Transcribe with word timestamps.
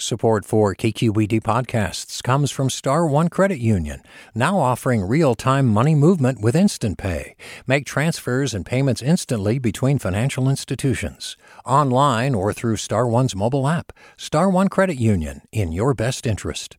Support 0.00 0.44
for 0.44 0.76
KQED 0.76 1.42
podcasts 1.42 2.22
comes 2.22 2.52
from 2.52 2.70
Star 2.70 3.04
One 3.04 3.26
Credit 3.26 3.58
Union, 3.58 4.02
now 4.32 4.60
offering 4.60 5.02
real-time 5.02 5.66
money 5.66 5.96
movement 5.96 6.40
with 6.40 6.54
Instant 6.54 6.98
Pay. 6.98 7.34
Make 7.66 7.84
transfers 7.84 8.54
and 8.54 8.64
payments 8.64 9.02
instantly 9.02 9.58
between 9.58 9.98
financial 9.98 10.48
institutions, 10.48 11.36
online 11.66 12.36
or 12.36 12.52
through 12.52 12.76
Star 12.76 13.08
One's 13.08 13.34
mobile 13.34 13.66
app. 13.66 13.92
Star 14.16 14.48
One 14.48 14.68
Credit 14.68 14.94
Union, 14.94 15.40
in 15.50 15.72
your 15.72 15.94
best 15.94 16.28
interest. 16.28 16.76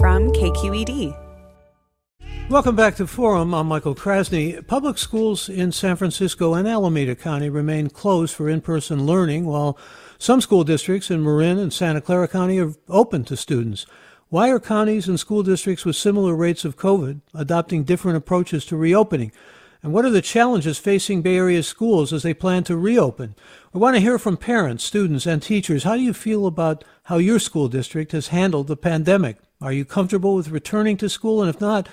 From 0.00 0.32
KQED. 0.32 1.16
Welcome 2.48 2.76
back 2.76 2.94
to 2.96 3.08
Forum. 3.08 3.54
I'm 3.54 3.66
Michael 3.66 3.96
Krasny. 3.96 4.64
Public 4.68 4.98
schools 4.98 5.48
in 5.48 5.72
San 5.72 5.96
Francisco 5.96 6.54
and 6.54 6.68
Alameda 6.68 7.16
County 7.16 7.50
remain 7.50 7.88
closed 7.88 8.34
for 8.34 8.48
in-person 8.48 9.04
learning 9.04 9.46
while 9.46 9.76
some 10.18 10.40
school 10.40 10.64
districts 10.64 11.10
in 11.10 11.22
Marin 11.22 11.58
and 11.58 11.72
Santa 11.72 12.00
Clara 12.00 12.28
County 12.28 12.58
are 12.60 12.72
open 12.88 13.24
to 13.24 13.36
students. 13.36 13.86
Why 14.28 14.50
are 14.50 14.58
counties 14.58 15.06
and 15.06 15.20
school 15.20 15.42
districts 15.42 15.84
with 15.84 15.94
similar 15.94 16.34
rates 16.34 16.64
of 16.64 16.76
COVID 16.76 17.20
adopting 17.34 17.84
different 17.84 18.16
approaches 18.16 18.64
to 18.66 18.76
reopening? 18.76 19.30
And 19.82 19.92
what 19.92 20.04
are 20.04 20.10
the 20.10 20.22
challenges 20.22 20.78
facing 20.78 21.22
Bay 21.22 21.36
Area 21.36 21.62
schools 21.62 22.12
as 22.12 22.24
they 22.24 22.34
plan 22.34 22.64
to 22.64 22.76
reopen? 22.76 23.36
We 23.72 23.78
want 23.78 23.94
to 23.94 24.00
hear 24.00 24.18
from 24.18 24.36
parents, 24.36 24.82
students, 24.82 25.26
and 25.26 25.40
teachers. 25.40 25.84
How 25.84 25.94
do 25.94 26.02
you 26.02 26.12
feel 26.12 26.46
about 26.46 26.82
how 27.04 27.18
your 27.18 27.38
school 27.38 27.68
district 27.68 28.10
has 28.12 28.28
handled 28.28 28.66
the 28.66 28.76
pandemic? 28.76 29.36
Are 29.60 29.72
you 29.72 29.84
comfortable 29.84 30.34
with 30.34 30.48
returning 30.48 30.96
to 30.96 31.08
school? 31.08 31.40
And 31.40 31.48
if 31.48 31.60
not, 31.60 31.88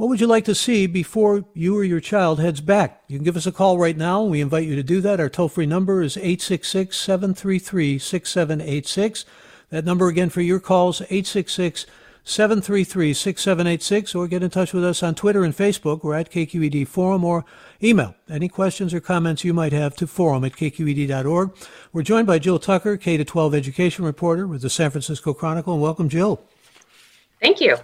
what 0.00 0.08
would 0.08 0.20
you 0.22 0.26
like 0.26 0.46
to 0.46 0.54
see 0.54 0.86
before 0.86 1.44
you 1.52 1.76
or 1.76 1.84
your 1.84 2.00
child 2.00 2.40
heads 2.40 2.62
back? 2.62 3.02
You 3.06 3.18
can 3.18 3.24
give 3.24 3.36
us 3.36 3.44
a 3.44 3.52
call 3.52 3.76
right 3.76 3.98
now. 3.98 4.22
We 4.22 4.40
invite 4.40 4.66
you 4.66 4.74
to 4.76 4.82
do 4.82 5.02
that. 5.02 5.20
Our 5.20 5.28
toll 5.28 5.50
free 5.50 5.66
number 5.66 6.00
is 6.00 6.16
866 6.16 6.96
733 6.96 7.98
6786. 7.98 9.26
That 9.68 9.84
number 9.84 10.08
again 10.08 10.30
for 10.30 10.40
your 10.40 10.58
calls, 10.58 11.02
866 11.02 11.84
733 12.24 13.12
6786, 13.12 14.14
or 14.14 14.26
get 14.26 14.42
in 14.42 14.48
touch 14.48 14.72
with 14.72 14.86
us 14.86 15.02
on 15.02 15.14
Twitter 15.14 15.44
and 15.44 15.54
Facebook. 15.54 16.02
We're 16.02 16.14
at 16.14 16.30
KQED 16.30 16.88
Forum, 16.88 17.22
or 17.22 17.44
email 17.82 18.14
any 18.30 18.48
questions 18.48 18.94
or 18.94 19.00
comments 19.00 19.44
you 19.44 19.52
might 19.52 19.74
have 19.74 19.94
to 19.96 20.06
forum 20.06 20.46
at 20.46 20.52
kqed.org. 20.52 21.50
We're 21.92 22.02
joined 22.02 22.26
by 22.26 22.38
Jill 22.38 22.58
Tucker, 22.58 22.96
K 22.96 23.22
12 23.22 23.54
education 23.54 24.06
reporter 24.06 24.46
with 24.46 24.62
the 24.62 24.70
San 24.70 24.92
Francisco 24.92 25.34
Chronicle. 25.34 25.74
And 25.74 25.82
welcome, 25.82 26.08
Jill. 26.08 26.40
Thank 27.42 27.60
you. 27.60 27.76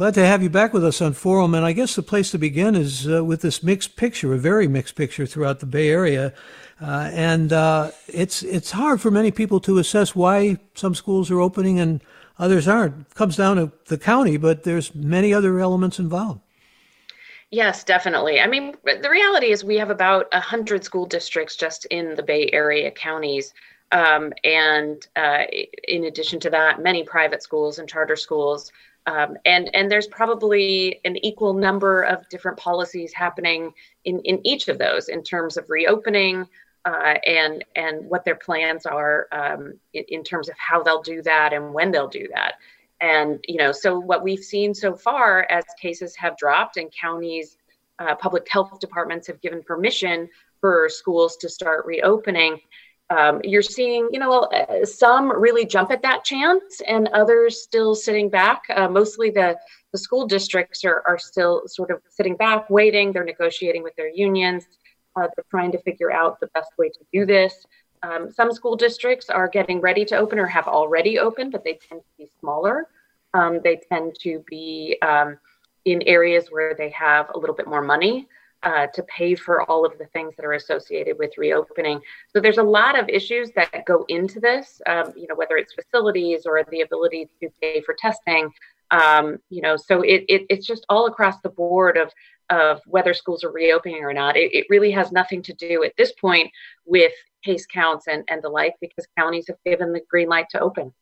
Glad 0.00 0.14
to 0.14 0.24
have 0.24 0.42
you 0.42 0.48
back 0.48 0.72
with 0.72 0.82
us 0.82 1.02
on 1.02 1.12
Forum. 1.12 1.54
And 1.54 1.66
I 1.66 1.72
guess 1.72 1.94
the 1.94 2.02
place 2.02 2.30
to 2.30 2.38
begin 2.38 2.74
is 2.74 3.06
uh, 3.06 3.22
with 3.22 3.42
this 3.42 3.62
mixed 3.62 3.96
picture, 3.96 4.32
a 4.32 4.38
very 4.38 4.66
mixed 4.66 4.94
picture 4.94 5.26
throughout 5.26 5.60
the 5.60 5.66
Bay 5.66 5.90
Area. 5.90 6.32
Uh, 6.80 7.10
and 7.12 7.52
uh, 7.52 7.90
it's, 8.08 8.42
it's 8.42 8.70
hard 8.70 9.02
for 9.02 9.10
many 9.10 9.30
people 9.30 9.60
to 9.60 9.76
assess 9.76 10.16
why 10.16 10.58
some 10.74 10.94
schools 10.94 11.30
are 11.30 11.38
opening 11.38 11.78
and 11.78 12.02
others 12.38 12.66
aren't. 12.66 12.98
It 13.10 13.14
comes 13.14 13.36
down 13.36 13.56
to 13.56 13.72
the 13.88 13.98
county, 13.98 14.38
but 14.38 14.62
there's 14.62 14.94
many 14.94 15.34
other 15.34 15.60
elements 15.60 15.98
involved. 15.98 16.40
Yes, 17.50 17.84
definitely. 17.84 18.40
I 18.40 18.46
mean, 18.46 18.76
the 18.84 19.10
reality 19.10 19.48
is 19.48 19.64
we 19.64 19.76
have 19.76 19.90
about 19.90 20.32
100 20.32 20.82
school 20.82 21.04
districts 21.04 21.56
just 21.56 21.84
in 21.90 22.14
the 22.14 22.22
Bay 22.22 22.48
Area 22.54 22.90
counties. 22.90 23.52
Um, 23.92 24.32
and 24.44 25.06
uh, 25.16 25.42
in 25.86 26.04
addition 26.04 26.40
to 26.40 26.48
that, 26.48 26.80
many 26.80 27.04
private 27.04 27.42
schools 27.42 27.78
and 27.78 27.86
charter 27.86 28.16
schools. 28.16 28.72
Um, 29.06 29.36
and 29.44 29.74
and 29.74 29.90
there's 29.90 30.06
probably 30.06 31.00
an 31.04 31.16
equal 31.24 31.54
number 31.54 32.02
of 32.02 32.28
different 32.28 32.58
policies 32.58 33.12
happening 33.12 33.72
in 34.04 34.20
in 34.20 34.46
each 34.46 34.68
of 34.68 34.78
those 34.78 35.08
in 35.08 35.22
terms 35.22 35.56
of 35.56 35.70
reopening 35.70 36.46
uh, 36.84 37.14
and 37.26 37.64
and 37.76 38.08
what 38.08 38.24
their 38.24 38.36
plans 38.36 38.86
are 38.86 39.26
um, 39.32 39.74
in, 39.92 40.04
in, 40.08 40.24
terms 40.24 40.48
of 40.48 40.54
how 40.58 40.82
they'll 40.82 41.02
do 41.02 41.22
that 41.22 41.52
and 41.52 41.72
when 41.72 41.90
they'll 41.90 42.08
do 42.08 42.28
that. 42.34 42.54
And 43.00 43.42
you 43.48 43.56
know, 43.56 43.72
so 43.72 43.98
what 43.98 44.22
we've 44.22 44.44
seen 44.44 44.74
so 44.74 44.94
far 44.94 45.46
as 45.50 45.64
cases 45.80 46.14
have 46.16 46.36
dropped 46.36 46.76
and 46.76 46.90
counties, 46.92 47.56
uh, 47.98 48.14
public 48.14 48.48
health 48.48 48.78
departments 48.80 49.26
have 49.26 49.40
given 49.40 49.62
permission 49.62 50.28
for 50.60 50.88
schools 50.88 51.36
to 51.38 51.48
start 51.48 51.86
reopening 51.86 52.60
um, 53.10 53.40
you're 53.42 53.62
seeing, 53.62 54.08
you 54.12 54.20
know, 54.20 54.42
uh, 54.42 54.84
some 54.84 55.30
really 55.30 55.66
jump 55.66 55.90
at 55.90 56.00
that 56.02 56.24
chance 56.24 56.80
and 56.86 57.08
others 57.08 57.60
still 57.60 57.94
sitting 57.94 58.28
back. 58.28 58.62
Uh, 58.74 58.88
mostly 58.88 59.30
the, 59.30 59.58
the 59.92 59.98
school 59.98 60.26
districts 60.26 60.84
are, 60.84 61.02
are 61.08 61.18
still 61.18 61.62
sort 61.66 61.90
of 61.90 62.00
sitting 62.08 62.36
back, 62.36 62.70
waiting. 62.70 63.12
They're 63.12 63.24
negotiating 63.24 63.82
with 63.82 63.96
their 63.96 64.08
unions. 64.08 64.64
Uh, 65.16 65.26
they're 65.34 65.44
trying 65.50 65.72
to 65.72 65.82
figure 65.82 66.12
out 66.12 66.38
the 66.38 66.46
best 66.54 66.70
way 66.78 66.88
to 66.88 67.00
do 67.12 67.26
this. 67.26 67.66
Um, 68.02 68.30
some 68.30 68.52
school 68.52 68.76
districts 68.76 69.28
are 69.28 69.48
getting 69.48 69.80
ready 69.80 70.04
to 70.06 70.16
open 70.16 70.38
or 70.38 70.46
have 70.46 70.68
already 70.68 71.18
opened, 71.18 71.50
but 71.50 71.64
they 71.64 71.78
tend 71.88 72.00
to 72.02 72.16
be 72.16 72.30
smaller. 72.38 72.86
Um, 73.34 73.60
they 73.62 73.80
tend 73.90 74.16
to 74.20 74.44
be 74.48 74.96
um, 75.02 75.36
in 75.84 76.00
areas 76.02 76.46
where 76.50 76.74
they 76.76 76.90
have 76.90 77.30
a 77.34 77.38
little 77.38 77.56
bit 77.56 77.66
more 77.66 77.82
money 77.82 78.28
uh, 78.62 78.86
to 78.94 79.02
pay 79.04 79.34
for 79.34 79.62
all 79.62 79.86
of 79.86 79.96
the 79.98 80.06
things 80.06 80.34
that 80.36 80.44
are 80.44 80.52
associated 80.52 81.16
with 81.18 81.30
reopening. 81.38 82.00
So 82.28 82.40
there's 82.40 82.58
a 82.58 82.62
lot 82.62 82.98
of 82.98 83.08
issues 83.08 83.50
that 83.52 83.84
go 83.86 84.04
into 84.08 84.40
this, 84.40 84.80
um, 84.86 85.12
you 85.16 85.26
know, 85.28 85.34
whether 85.34 85.56
it's 85.56 85.72
facilities 85.72 86.46
or 86.46 86.62
the 86.70 86.82
ability 86.82 87.28
to 87.40 87.48
pay 87.60 87.80
for 87.80 87.94
testing. 87.98 88.50
Um, 88.90 89.38
you 89.50 89.62
know, 89.62 89.76
so 89.76 90.02
it, 90.02 90.24
it, 90.28 90.46
it's 90.50 90.66
just 90.66 90.84
all 90.88 91.06
across 91.06 91.40
the 91.40 91.50
board 91.50 91.96
of 91.96 92.12
of 92.50 92.80
whether 92.86 93.14
schools 93.14 93.44
are 93.44 93.52
reopening 93.52 94.02
or 94.02 94.12
not. 94.12 94.36
It, 94.36 94.52
it 94.52 94.66
really 94.68 94.90
has 94.90 95.12
nothing 95.12 95.40
to 95.42 95.54
do 95.54 95.84
at 95.84 95.92
this 95.96 96.12
point 96.12 96.50
with 96.84 97.12
case 97.44 97.64
counts 97.64 98.08
and, 98.08 98.24
and 98.28 98.42
the 98.42 98.48
like 98.48 98.74
because 98.80 99.06
counties 99.16 99.46
have 99.46 99.56
given 99.64 99.92
the 99.92 100.00
green 100.10 100.28
light 100.28 100.46
to 100.50 100.60
open. 100.60 100.92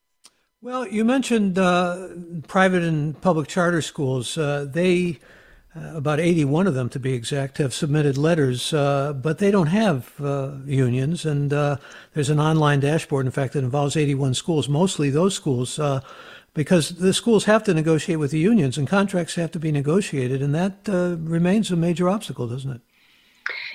Well, 0.60 0.86
you 0.86 1.04
mentioned 1.04 1.58
uh, 1.58 2.08
private 2.48 2.82
and 2.82 3.18
public 3.20 3.48
charter 3.48 3.80
schools. 3.80 4.36
Uh, 4.36 4.66
they 4.68 5.20
uh, 5.76 5.96
about 5.96 6.18
81 6.18 6.66
of 6.66 6.74
them 6.74 6.88
to 6.88 6.98
be 6.98 7.12
exact, 7.12 7.58
have 7.58 7.74
submitted 7.74 8.16
letters, 8.16 8.72
uh, 8.72 9.12
but 9.12 9.38
they 9.38 9.50
don't 9.50 9.66
have 9.66 10.18
uh, 10.20 10.52
unions. 10.64 11.24
And 11.24 11.52
uh, 11.52 11.76
there's 12.14 12.30
an 12.30 12.40
online 12.40 12.80
dashboard, 12.80 13.26
in 13.26 13.32
fact, 13.32 13.52
that 13.52 13.64
involves 13.64 13.96
81 13.96 14.34
schools, 14.34 14.68
mostly 14.68 15.10
those 15.10 15.34
schools, 15.34 15.78
uh, 15.78 16.00
because 16.54 16.96
the 16.98 17.12
schools 17.12 17.44
have 17.44 17.62
to 17.64 17.74
negotiate 17.74 18.18
with 18.18 18.30
the 18.30 18.38
unions 18.38 18.78
and 18.78 18.88
contracts 18.88 19.34
have 19.34 19.50
to 19.52 19.60
be 19.60 19.70
negotiated. 19.70 20.42
And 20.42 20.54
that 20.54 20.88
remains 20.88 21.70
a 21.70 21.76
major 21.76 22.08
obstacle, 22.08 22.48
doesn't 22.48 22.70
it? 22.70 22.80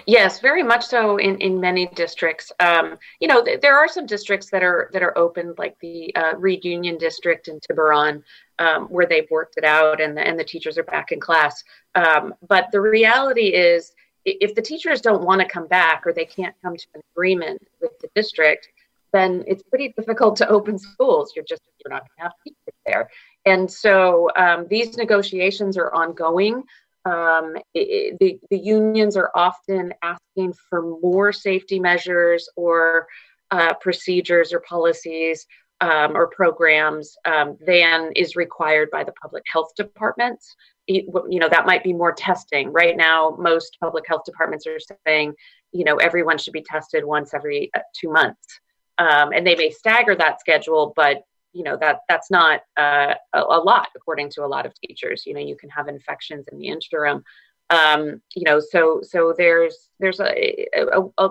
Yes, 0.05 0.39
very 0.39 0.63
much 0.63 0.85
so 0.85 1.17
in, 1.17 1.37
in 1.37 1.59
many 1.59 1.87
districts. 1.87 2.51
Um, 2.59 2.97
you 3.19 3.27
know, 3.27 3.43
th- 3.43 3.61
there 3.61 3.77
are 3.77 3.87
some 3.87 4.05
districts 4.05 4.49
that 4.51 4.63
are 4.63 4.89
that 4.93 5.01
are 5.01 5.17
open, 5.17 5.55
like 5.57 5.77
the 5.79 6.15
uh, 6.15 6.35
Reed 6.37 6.65
Union 6.65 6.97
District 6.97 7.47
in 7.47 7.59
Tiburon, 7.59 8.23
um, 8.59 8.85
where 8.85 9.05
they've 9.05 9.29
worked 9.31 9.57
it 9.57 9.63
out 9.63 10.01
and 10.01 10.15
the, 10.15 10.21
and 10.21 10.37
the 10.37 10.43
teachers 10.43 10.77
are 10.77 10.83
back 10.83 11.11
in 11.11 11.19
class. 11.19 11.63
Um, 11.95 12.33
but 12.47 12.69
the 12.71 12.81
reality 12.81 13.47
is, 13.47 13.93
if 14.25 14.55
the 14.55 14.61
teachers 14.61 15.01
don't 15.01 15.23
want 15.23 15.41
to 15.41 15.47
come 15.47 15.67
back 15.67 16.03
or 16.05 16.13
they 16.13 16.25
can't 16.25 16.55
come 16.63 16.77
to 16.77 16.87
an 16.95 17.01
agreement 17.13 17.61
with 17.81 17.91
the 17.99 18.09
district, 18.15 18.69
then 19.11 19.43
it's 19.47 19.63
pretty 19.63 19.93
difficult 19.97 20.35
to 20.37 20.49
open 20.49 20.77
schools. 20.77 21.33
You're 21.35 21.45
just 21.45 21.61
you're 21.83 21.93
not 21.93 22.01
going 22.01 22.17
to 22.17 22.23
have 22.23 22.31
teachers 22.43 22.79
there, 22.85 23.09
and 23.45 23.69
so 23.71 24.29
um, 24.35 24.67
these 24.69 24.97
negotiations 24.97 25.77
are 25.77 25.93
ongoing. 25.93 26.63
Um, 27.05 27.55
it, 27.73 28.17
the, 28.19 28.39
the 28.49 28.57
unions 28.57 29.17
are 29.17 29.31
often 29.35 29.93
asking 30.01 30.53
for 30.69 30.81
more 30.81 31.33
safety 31.33 31.79
measures 31.79 32.49
or 32.55 33.07
uh, 33.51 33.73
procedures 33.75 34.53
or 34.53 34.61
policies 34.61 35.45
um, 35.81 36.15
or 36.15 36.27
programs 36.27 37.15
um, 37.25 37.57
than 37.65 38.11
is 38.15 38.35
required 38.35 38.89
by 38.91 39.03
the 39.03 39.11
public 39.21 39.43
health 39.51 39.71
departments. 39.75 40.55
You 40.87 41.05
know, 41.39 41.49
that 41.49 41.65
might 41.65 41.83
be 41.83 41.93
more 41.93 42.13
testing. 42.13 42.71
Right 42.71 42.95
now, 42.95 43.35
most 43.39 43.77
public 43.81 44.05
health 44.07 44.23
departments 44.25 44.65
are 44.67 44.79
saying, 45.05 45.33
you 45.71 45.83
know, 45.83 45.97
everyone 45.97 46.37
should 46.37 46.53
be 46.53 46.63
tested 46.63 47.03
once 47.03 47.33
every 47.33 47.69
uh, 47.75 47.79
two 47.93 48.11
months. 48.11 48.59
Um, 48.97 49.31
and 49.33 49.45
they 49.45 49.55
may 49.55 49.71
stagger 49.71 50.15
that 50.15 50.39
schedule, 50.39 50.93
but 50.95 51.23
you 51.53 51.63
know 51.63 51.77
that 51.77 51.99
that's 52.09 52.29
not 52.31 52.61
uh, 52.77 53.13
a, 53.33 53.39
a, 53.39 53.59
lot 53.59 53.89
according 53.95 54.29
to 54.31 54.43
a 54.43 54.47
lot 54.47 54.65
of 54.65 54.73
teachers. 54.81 55.23
You 55.25 55.33
know 55.33 55.39
you 55.39 55.55
can 55.55 55.69
have 55.69 55.87
infections 55.87 56.47
in 56.51 56.57
the 56.57 56.67
interim. 56.67 57.23
Um, 57.69 58.21
you 58.35 58.43
know 58.43 58.59
so 58.59 59.01
so 59.03 59.33
there's 59.37 59.89
there's 59.99 60.19
a, 60.19 60.67
a, 60.75 61.01
a, 61.17 61.29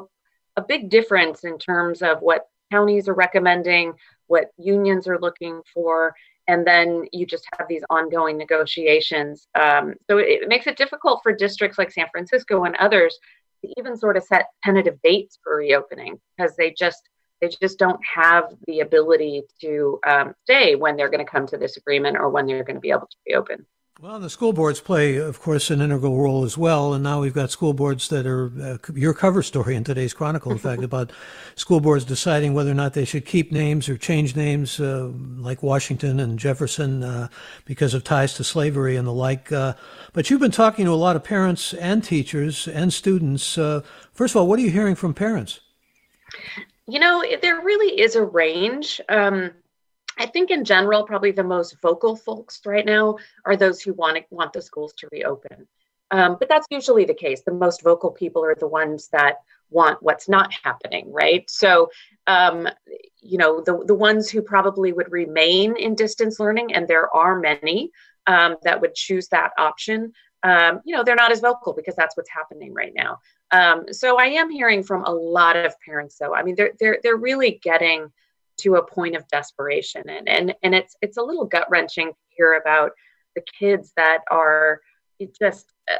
a 0.56 0.62
big 0.62 0.90
difference 0.90 1.44
in 1.44 1.58
terms 1.58 2.02
of 2.02 2.20
what 2.20 2.46
counties 2.70 3.08
are 3.08 3.14
recommending 3.14 3.92
what 4.28 4.50
unions 4.56 5.06
are 5.06 5.20
looking 5.20 5.60
for 5.74 6.14
and 6.48 6.66
then 6.66 7.04
you 7.12 7.26
just 7.26 7.46
have 7.56 7.68
these 7.68 7.84
ongoing 7.90 8.36
negotiations. 8.36 9.46
Um, 9.54 9.94
so 10.08 10.18
it, 10.18 10.42
it 10.42 10.48
makes 10.48 10.66
it 10.66 10.76
difficult 10.76 11.20
for 11.22 11.32
districts 11.32 11.78
like 11.78 11.90
san 11.92 12.06
francisco 12.10 12.64
and 12.64 12.76
others 12.76 13.18
to 13.62 13.72
even 13.78 13.96
sort 13.96 14.16
of 14.16 14.24
set 14.24 14.46
tentative 14.64 14.98
dates 15.02 15.38
for 15.42 15.56
reopening 15.56 16.20
because 16.36 16.56
they 16.56 16.74
just 16.76 17.08
they 17.42 17.48
just 17.60 17.78
don't 17.78 18.00
have 18.06 18.44
the 18.68 18.80
ability 18.80 19.42
to 19.60 19.98
um, 20.06 20.34
say 20.46 20.76
when 20.76 20.96
they're 20.96 21.10
going 21.10 21.24
to 21.24 21.30
come 21.30 21.46
to 21.48 21.58
this 21.58 21.76
agreement 21.76 22.16
or 22.16 22.30
when 22.30 22.46
they're 22.46 22.62
going 22.62 22.76
to 22.76 22.80
be 22.80 22.90
able 22.90 23.08
to 23.08 23.16
reopen. 23.26 23.66
Well, 24.00 24.18
the 24.20 24.30
school 24.30 24.52
boards 24.52 24.80
play, 24.80 25.16
of 25.16 25.40
course, 25.40 25.70
an 25.70 25.80
integral 25.80 26.20
role 26.20 26.44
as 26.44 26.56
well. 26.56 26.94
And 26.94 27.04
now 27.04 27.20
we've 27.20 27.34
got 27.34 27.50
school 27.50 27.72
boards 27.72 28.08
that 28.08 28.26
are 28.26 28.50
uh, 28.60 28.78
your 28.94 29.12
cover 29.12 29.42
story 29.42 29.74
in 29.76 29.84
today's 29.84 30.14
Chronicle, 30.14 30.52
in 30.52 30.58
fact, 30.68 30.82
about 30.82 31.12
school 31.56 31.80
boards 31.80 32.04
deciding 32.04 32.54
whether 32.54 32.70
or 32.70 32.74
not 32.74 32.94
they 32.94 33.04
should 33.04 33.26
keep 33.26 33.52
names 33.52 33.88
or 33.88 33.96
change 33.96 34.34
names, 34.34 34.80
uh, 34.80 35.10
like 35.36 35.62
Washington 35.62 36.20
and 36.20 36.38
Jefferson, 36.38 37.02
uh, 37.02 37.28
because 37.64 37.92
of 37.92 38.02
ties 38.02 38.34
to 38.34 38.44
slavery 38.44 38.96
and 38.96 39.06
the 39.06 39.12
like. 39.12 39.52
Uh, 39.52 39.74
but 40.12 40.30
you've 40.30 40.40
been 40.40 40.50
talking 40.52 40.84
to 40.84 40.92
a 40.92 40.94
lot 40.94 41.16
of 41.16 41.22
parents 41.24 41.74
and 41.74 42.02
teachers 42.02 42.66
and 42.66 42.92
students. 42.92 43.58
Uh, 43.58 43.82
first 44.12 44.34
of 44.34 44.40
all, 44.40 44.48
what 44.48 44.58
are 44.58 44.62
you 44.62 44.70
hearing 44.70 44.94
from 44.94 45.12
parents? 45.12 45.60
You 46.92 46.98
know, 46.98 47.24
there 47.40 47.62
really 47.62 47.98
is 47.98 48.16
a 48.16 48.22
range. 48.22 49.00
Um, 49.08 49.52
I 50.18 50.26
think 50.26 50.50
in 50.50 50.62
general, 50.62 51.04
probably 51.04 51.30
the 51.30 51.42
most 51.42 51.80
vocal 51.80 52.14
folks 52.14 52.60
right 52.66 52.84
now 52.84 53.16
are 53.46 53.56
those 53.56 53.80
who 53.80 53.94
want 53.94 54.18
to, 54.18 54.24
want 54.28 54.52
the 54.52 54.60
schools 54.60 54.92
to 54.98 55.08
reopen. 55.10 55.66
Um, 56.10 56.36
but 56.38 56.50
that's 56.50 56.66
usually 56.68 57.06
the 57.06 57.14
case. 57.14 57.40
The 57.46 57.54
most 57.54 57.82
vocal 57.82 58.10
people 58.10 58.44
are 58.44 58.54
the 58.54 58.68
ones 58.68 59.08
that 59.08 59.36
want 59.70 60.02
what's 60.02 60.28
not 60.28 60.52
happening, 60.52 61.10
right? 61.10 61.48
So, 61.48 61.88
um, 62.26 62.68
you 63.22 63.38
know, 63.38 63.62
the 63.62 63.82
the 63.86 63.94
ones 63.94 64.28
who 64.28 64.42
probably 64.42 64.92
would 64.92 65.10
remain 65.10 65.74
in 65.76 65.94
distance 65.94 66.38
learning, 66.38 66.74
and 66.74 66.86
there 66.86 67.08
are 67.16 67.40
many 67.40 67.90
um, 68.26 68.56
that 68.64 68.82
would 68.82 68.94
choose 68.94 69.28
that 69.28 69.52
option. 69.56 70.12
Um, 70.42 70.80
you 70.84 70.94
know, 70.94 71.04
they're 71.04 71.14
not 71.14 71.32
as 71.32 71.40
vocal 71.40 71.72
because 71.72 71.94
that's 71.96 72.18
what's 72.18 72.28
happening 72.28 72.74
right 72.74 72.92
now. 72.94 73.20
Um, 73.52 73.92
so, 73.92 74.18
I 74.18 74.26
am 74.26 74.50
hearing 74.50 74.82
from 74.82 75.04
a 75.04 75.12
lot 75.12 75.56
of 75.56 75.74
parents, 75.80 76.16
though. 76.18 76.34
I 76.34 76.42
mean, 76.42 76.54
they're 76.54 76.72
they're 76.80 76.98
they're 77.02 77.16
really 77.16 77.60
getting 77.62 78.10
to 78.58 78.76
a 78.76 78.86
point 78.86 79.16
of 79.16 79.26
desperation 79.28 80.08
and 80.08 80.28
and 80.28 80.54
and 80.62 80.74
it's 80.74 80.94
it's 81.02 81.16
a 81.16 81.22
little 81.22 81.44
gut 81.44 81.66
wrenching 81.70 82.08
to 82.08 82.14
hear 82.28 82.54
about 82.54 82.92
the 83.34 83.42
kids 83.58 83.92
that 83.96 84.20
are 84.30 84.80
just 85.38 85.72
uh, 85.90 85.96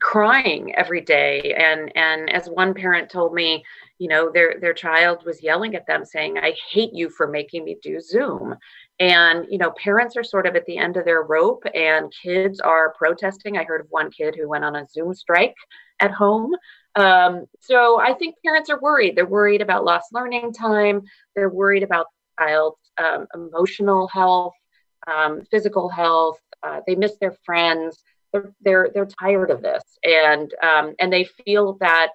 crying 0.00 0.74
every 0.74 1.00
day 1.00 1.54
and 1.56 1.92
and 1.96 2.30
as 2.30 2.48
one 2.48 2.74
parent 2.74 3.08
told 3.08 3.32
me 3.32 3.64
you 3.98 4.08
know 4.08 4.30
their 4.32 4.56
their 4.60 4.74
child 4.74 5.24
was 5.24 5.42
yelling 5.42 5.74
at 5.74 5.86
them 5.86 6.04
saying 6.04 6.38
i 6.38 6.52
hate 6.70 6.92
you 6.92 7.08
for 7.08 7.26
making 7.26 7.64
me 7.64 7.76
do 7.82 8.00
zoom 8.00 8.54
and 8.98 9.46
you 9.48 9.58
know 9.58 9.70
parents 9.72 10.16
are 10.16 10.24
sort 10.24 10.46
of 10.46 10.56
at 10.56 10.66
the 10.66 10.76
end 10.76 10.96
of 10.96 11.04
their 11.04 11.22
rope 11.22 11.62
and 11.74 12.12
kids 12.20 12.60
are 12.60 12.94
protesting 12.98 13.56
i 13.56 13.64
heard 13.64 13.80
of 13.80 13.86
one 13.90 14.10
kid 14.10 14.34
who 14.34 14.48
went 14.48 14.64
on 14.64 14.74
a 14.74 14.86
zoom 14.88 15.14
strike 15.14 15.54
at 16.00 16.10
home 16.10 16.52
um, 16.96 17.44
so 17.60 18.00
I 18.00 18.14
think 18.14 18.36
parents 18.44 18.70
are 18.70 18.80
worried. 18.80 19.14
They're 19.14 19.26
worried 19.26 19.60
about 19.60 19.84
lost 19.84 20.12
learning 20.12 20.54
time. 20.54 21.02
They're 21.34 21.50
worried 21.50 21.82
about 21.82 22.06
the 22.38 22.44
child's 22.44 22.78
um, 22.98 23.26
emotional 23.34 24.08
health, 24.08 24.54
um, 25.06 25.42
physical 25.50 25.90
health. 25.90 26.40
Uh, 26.62 26.80
they 26.86 26.94
miss 26.94 27.16
their 27.20 27.36
friends. 27.44 28.02
They're, 28.42 28.52
they're 28.60 28.90
they're 28.92 29.08
tired 29.20 29.50
of 29.50 29.62
this, 29.62 29.82
and 30.04 30.52
um, 30.62 30.94
and 30.98 31.12
they 31.12 31.24
feel 31.44 31.74
that 31.80 32.12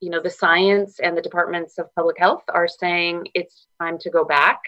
you 0.00 0.10
know 0.10 0.20
the 0.20 0.30
science 0.30 1.00
and 1.00 1.16
the 1.16 1.22
departments 1.22 1.78
of 1.78 1.94
public 1.94 2.18
health 2.18 2.42
are 2.48 2.68
saying 2.68 3.28
it's 3.34 3.66
time 3.80 3.98
to 3.98 4.10
go 4.10 4.24
back, 4.24 4.60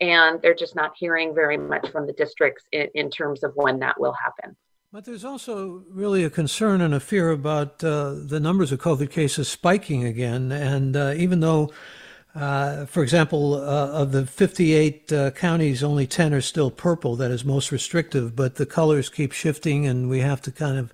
and 0.00 0.40
they're 0.42 0.54
just 0.54 0.74
not 0.74 0.92
hearing 0.96 1.34
very 1.34 1.56
much 1.56 1.90
from 1.90 2.06
the 2.06 2.12
districts 2.12 2.64
in, 2.72 2.88
in 2.94 3.10
terms 3.10 3.42
of 3.44 3.52
when 3.54 3.78
that 3.80 4.00
will 4.00 4.14
happen. 4.14 4.56
But 4.90 5.04
there's 5.04 5.24
also 5.24 5.84
really 5.90 6.24
a 6.24 6.30
concern 6.30 6.80
and 6.80 6.94
a 6.94 7.00
fear 7.00 7.30
about 7.30 7.84
uh, 7.84 8.14
the 8.24 8.40
numbers 8.40 8.72
of 8.72 8.80
COVID 8.80 9.10
cases 9.10 9.46
spiking 9.46 10.02
again. 10.02 10.50
And 10.50 10.96
uh, 10.96 11.12
even 11.14 11.40
though, 11.40 11.70
uh, 12.34 12.86
for 12.86 13.02
example, 13.02 13.54
uh, 13.54 13.88
of 13.88 14.12
the 14.12 14.26
58 14.26 15.12
uh, 15.12 15.30
counties, 15.32 15.82
only 15.82 16.06
10 16.06 16.34
are 16.34 16.40
still 16.40 16.70
purple, 16.70 17.16
that 17.16 17.30
is 17.30 17.44
most 17.44 17.72
restrictive, 17.72 18.36
but 18.36 18.56
the 18.56 18.66
colors 18.66 19.08
keep 19.08 19.32
shifting, 19.32 19.86
and 19.86 20.08
we 20.08 20.20
have 20.20 20.40
to 20.42 20.52
kind 20.52 20.78
of 20.78 20.92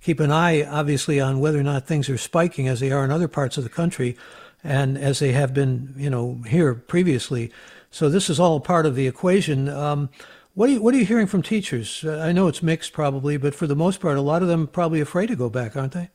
keep 0.00 0.20
an 0.20 0.30
eye, 0.30 0.62
obviously, 0.62 1.18
on 1.18 1.40
whether 1.40 1.58
or 1.58 1.62
not 1.62 1.86
things 1.86 2.10
are 2.10 2.18
spiking 2.18 2.68
as 2.68 2.80
they 2.80 2.92
are 2.92 3.04
in 3.04 3.10
other 3.10 3.28
parts 3.28 3.56
of 3.56 3.64
the 3.64 3.70
country 3.70 4.16
and 4.62 4.96
as 4.96 5.18
they 5.18 5.32
have 5.32 5.52
been, 5.52 5.94
you 5.96 6.10
know, 6.10 6.42
here 6.46 6.74
previously. 6.74 7.50
So 7.90 8.08
this 8.08 8.28
is 8.28 8.38
all 8.38 8.60
part 8.60 8.86
of 8.86 8.94
the 8.94 9.06
equation. 9.06 9.68
Um, 9.68 10.10
what 10.54 10.68
are 10.68 10.72
you, 10.72 10.82
what 10.82 10.94
are 10.94 10.98
you 10.98 11.04
hearing 11.04 11.26
from 11.26 11.42
teachers? 11.42 12.04
Uh, 12.04 12.18
I 12.18 12.32
know 12.32 12.48
it's 12.48 12.62
mixed 12.62 12.92
probably, 12.92 13.36
but 13.36 13.54
for 13.54 13.66
the 13.66 13.76
most 13.76 14.00
part, 14.00 14.16
a 14.16 14.22
lot 14.22 14.42
of 14.42 14.48
them 14.48 14.66
probably 14.66 15.00
afraid 15.00 15.26
to 15.28 15.36
go 15.36 15.50
back, 15.50 15.76
aren't 15.76 15.92
they? 15.92 16.10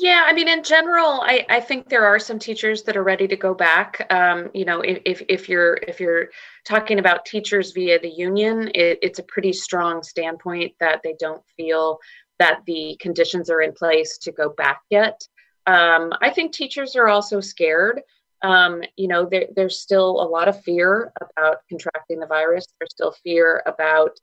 Yeah, 0.00 0.24
I 0.26 0.32
mean, 0.32 0.48
in 0.48 0.62
general, 0.62 1.20
I, 1.20 1.44
I 1.50 1.60
think 1.60 1.90
there 1.90 2.06
are 2.06 2.18
some 2.18 2.38
teachers 2.38 2.84
that 2.84 2.96
are 2.96 3.02
ready 3.02 3.28
to 3.28 3.36
go 3.36 3.52
back. 3.52 4.06
Um, 4.10 4.48
you 4.54 4.64
know, 4.64 4.80
if, 4.80 5.22
if 5.28 5.46
you're 5.46 5.74
if 5.86 6.00
you're 6.00 6.30
talking 6.64 6.98
about 6.98 7.26
teachers 7.26 7.72
via 7.72 7.98
the 8.00 8.08
union, 8.08 8.70
it, 8.74 8.98
it's 9.02 9.18
a 9.18 9.24
pretty 9.24 9.52
strong 9.52 10.02
standpoint 10.02 10.72
that 10.80 11.02
they 11.04 11.14
don't 11.20 11.42
feel 11.54 11.98
that 12.38 12.60
the 12.66 12.96
conditions 12.98 13.50
are 13.50 13.60
in 13.60 13.72
place 13.72 14.16
to 14.18 14.32
go 14.32 14.48
back 14.56 14.80
yet. 14.88 15.20
Um, 15.66 16.14
I 16.22 16.30
think 16.30 16.52
teachers 16.52 16.96
are 16.96 17.08
also 17.08 17.40
scared 17.40 18.00
um, 18.42 18.82
you 18.96 19.08
know, 19.08 19.26
there, 19.30 19.46
there's 19.54 19.80
still 19.80 20.22
a 20.22 20.28
lot 20.28 20.48
of 20.48 20.62
fear 20.62 21.12
about 21.20 21.58
contracting 21.68 22.20
the 22.20 22.26
virus. 22.26 22.66
There's 22.78 22.92
still 22.92 23.14
fear 23.22 23.62
about, 23.66 24.18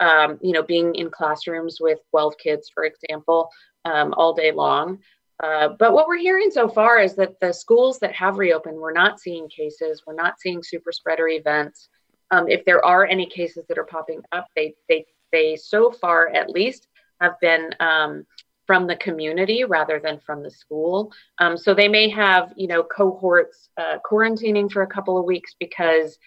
um, 0.00 0.38
you 0.42 0.52
know, 0.52 0.62
being 0.62 0.94
in 0.94 1.10
classrooms 1.10 1.78
with 1.80 1.98
12 2.10 2.36
kids, 2.36 2.70
for 2.74 2.84
example, 2.84 3.48
um, 3.84 4.12
all 4.16 4.34
day 4.34 4.52
long. 4.52 4.98
Uh, 5.42 5.70
but 5.78 5.92
what 5.92 6.06
we're 6.06 6.18
hearing 6.18 6.50
so 6.50 6.68
far 6.68 7.00
is 7.00 7.16
that 7.16 7.38
the 7.40 7.52
schools 7.52 7.98
that 7.98 8.12
have 8.12 8.38
reopened, 8.38 8.76
we're 8.76 8.92
not 8.92 9.18
seeing 9.18 9.48
cases, 9.48 10.02
we're 10.06 10.14
not 10.14 10.38
seeing 10.38 10.62
super 10.62 10.92
spreader 10.92 11.28
events. 11.28 11.88
Um, 12.30 12.48
if 12.48 12.64
there 12.64 12.84
are 12.84 13.04
any 13.04 13.26
cases 13.26 13.64
that 13.68 13.76
are 13.76 13.84
popping 13.84 14.22
up, 14.30 14.46
they 14.54 14.74
they 14.88 15.04
they 15.32 15.56
so 15.56 15.90
far 15.90 16.28
at 16.28 16.48
least 16.48 16.86
have 17.20 17.34
been 17.40 17.70
um, 17.80 18.24
from 18.66 18.86
the 18.86 18.96
community 18.96 19.64
rather 19.64 19.98
than 19.98 20.20
from 20.24 20.42
the 20.42 20.50
school. 20.50 21.12
Um, 21.38 21.56
so 21.56 21.74
they 21.74 21.88
may 21.88 22.08
have, 22.10 22.52
you 22.56 22.68
know, 22.68 22.84
cohorts 22.84 23.68
uh, 23.76 23.98
quarantining 24.08 24.70
for 24.70 24.82
a 24.82 24.86
couple 24.86 25.18
of 25.18 25.24
weeks 25.24 25.54
because 25.58 26.18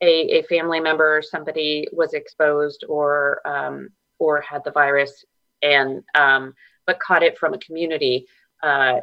a, 0.00 0.38
a 0.38 0.42
family 0.44 0.80
member 0.80 1.18
or 1.18 1.22
somebody 1.22 1.86
was 1.92 2.14
exposed 2.14 2.84
or 2.88 3.46
um, 3.46 3.90
or 4.18 4.40
had 4.40 4.64
the 4.64 4.70
virus 4.70 5.24
and 5.62 6.02
um, 6.14 6.54
but 6.86 6.98
caught 6.98 7.22
it 7.22 7.38
from 7.38 7.54
a 7.54 7.58
community 7.58 8.26
uh, 8.62 9.00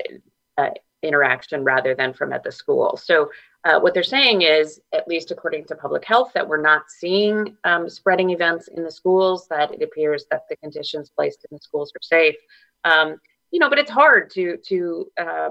uh, 0.58 0.70
interaction 1.02 1.64
rather 1.64 1.96
than 1.96 2.14
from 2.14 2.34
at 2.34 2.44
the 2.44 2.52
school. 2.52 2.98
So 2.98 3.30
uh, 3.66 3.80
what 3.80 3.94
they're 3.94 4.04
saying 4.04 4.42
is, 4.42 4.80
at 4.94 5.08
least 5.08 5.32
according 5.32 5.66
to 5.66 5.76
public 5.76 6.06
health, 6.06 6.32
that 6.34 6.48
we're 6.48 6.62
not 6.62 6.84
seeing 6.90 7.58
um, 7.66 7.90
spreading 7.90 8.30
events 8.30 8.70
in 8.70 8.84
the 8.84 8.92
schools. 8.92 9.48
That 9.50 9.74
it 9.74 9.82
appears 9.82 10.26
that 10.32 10.44
the 10.50 10.56
conditions 10.58 11.10
placed 11.10 11.46
in 11.50 11.56
the 11.56 11.62
schools 11.62 11.92
are 11.96 12.02
safe. 12.02 12.36
Um, 12.86 13.18
you 13.52 13.60
know, 13.60 13.70
but 13.70 13.80
it's 13.80 13.92
hard 13.92 14.30
to 14.32 14.58
to 14.58 15.12
uh, 15.20 15.50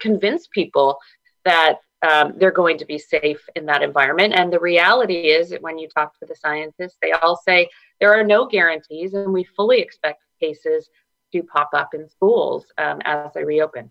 convince 0.00 0.46
people 0.46 0.98
that 1.44 1.78
um, 2.08 2.34
they're 2.36 2.50
going 2.50 2.78
to 2.78 2.84
be 2.84 2.98
safe 2.98 3.42
in 3.56 3.66
that 3.66 3.82
environment. 3.82 4.34
And 4.34 4.52
the 4.52 4.60
reality 4.60 5.30
is 5.30 5.50
that 5.50 5.62
when 5.62 5.78
you 5.78 5.88
talk 5.88 6.18
to 6.18 6.26
the 6.26 6.36
scientists, 6.36 6.98
they 7.00 7.12
all 7.12 7.36
say 7.36 7.68
there 7.98 8.14
are 8.14 8.24
no 8.24 8.46
guarantees, 8.46 9.14
and 9.14 9.32
we 9.32 9.44
fully 9.44 9.80
expect 9.80 10.22
cases 10.40 10.88
to 11.34 11.42
pop 11.42 11.70
up 11.74 11.94
in 11.94 12.08
schools 12.08 12.64
um, 12.78 13.00
as 13.04 13.32
they 13.34 13.44
reopen. 13.44 13.90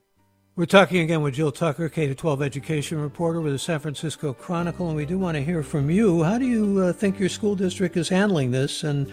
We're 0.55 0.65
talking 0.65 0.99
again 0.99 1.21
with 1.21 1.33
Jill 1.33 1.51
Tucker, 1.51 1.89
K 1.89 2.13
12 2.13 2.41
education 2.41 3.01
reporter 3.01 3.41
with 3.41 3.53
the 3.53 3.59
San 3.59 3.79
Francisco 3.79 4.33
Chronicle, 4.33 4.87
and 4.87 4.95
we 4.95 5.05
do 5.05 5.17
want 5.17 5.35
to 5.35 5.43
hear 5.43 5.63
from 5.63 5.89
you. 5.89 6.23
How 6.23 6.37
do 6.37 6.45
you 6.45 6.79
uh, 6.79 6.93
think 6.93 7.19
your 7.19 7.29
school 7.29 7.55
district 7.55 7.97
is 7.97 8.07
handling 8.07 8.51
this? 8.51 8.83
And 8.83 9.11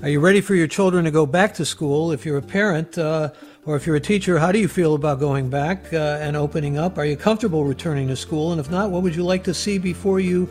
are 0.00 0.08
you 0.08 0.20
ready 0.20 0.40
for 0.40 0.54
your 0.54 0.68
children 0.68 1.04
to 1.04 1.10
go 1.10 1.26
back 1.26 1.54
to 1.54 1.64
school? 1.64 2.12
If 2.12 2.24
you're 2.24 2.38
a 2.38 2.42
parent 2.42 2.96
uh, 2.96 3.32
or 3.64 3.76
if 3.76 3.84
you're 3.84 3.96
a 3.96 4.00
teacher, 4.00 4.38
how 4.38 4.52
do 4.52 4.60
you 4.60 4.68
feel 4.68 4.94
about 4.94 5.18
going 5.18 5.50
back 5.50 5.92
uh, 5.92 6.18
and 6.20 6.36
opening 6.36 6.78
up? 6.78 6.98
Are 6.98 7.04
you 7.04 7.16
comfortable 7.16 7.64
returning 7.64 8.06
to 8.08 8.16
school? 8.16 8.52
And 8.52 8.60
if 8.60 8.70
not, 8.70 8.90
what 8.90 9.02
would 9.02 9.16
you 9.16 9.24
like 9.24 9.42
to 9.44 9.54
see 9.54 9.78
before 9.78 10.20
you 10.20 10.48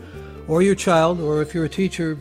or 0.48 0.62
your 0.62 0.74
child, 0.74 1.18
or 1.18 1.42
if 1.42 1.54
you're 1.54 1.64
a 1.64 1.68
teacher, 1.68 2.18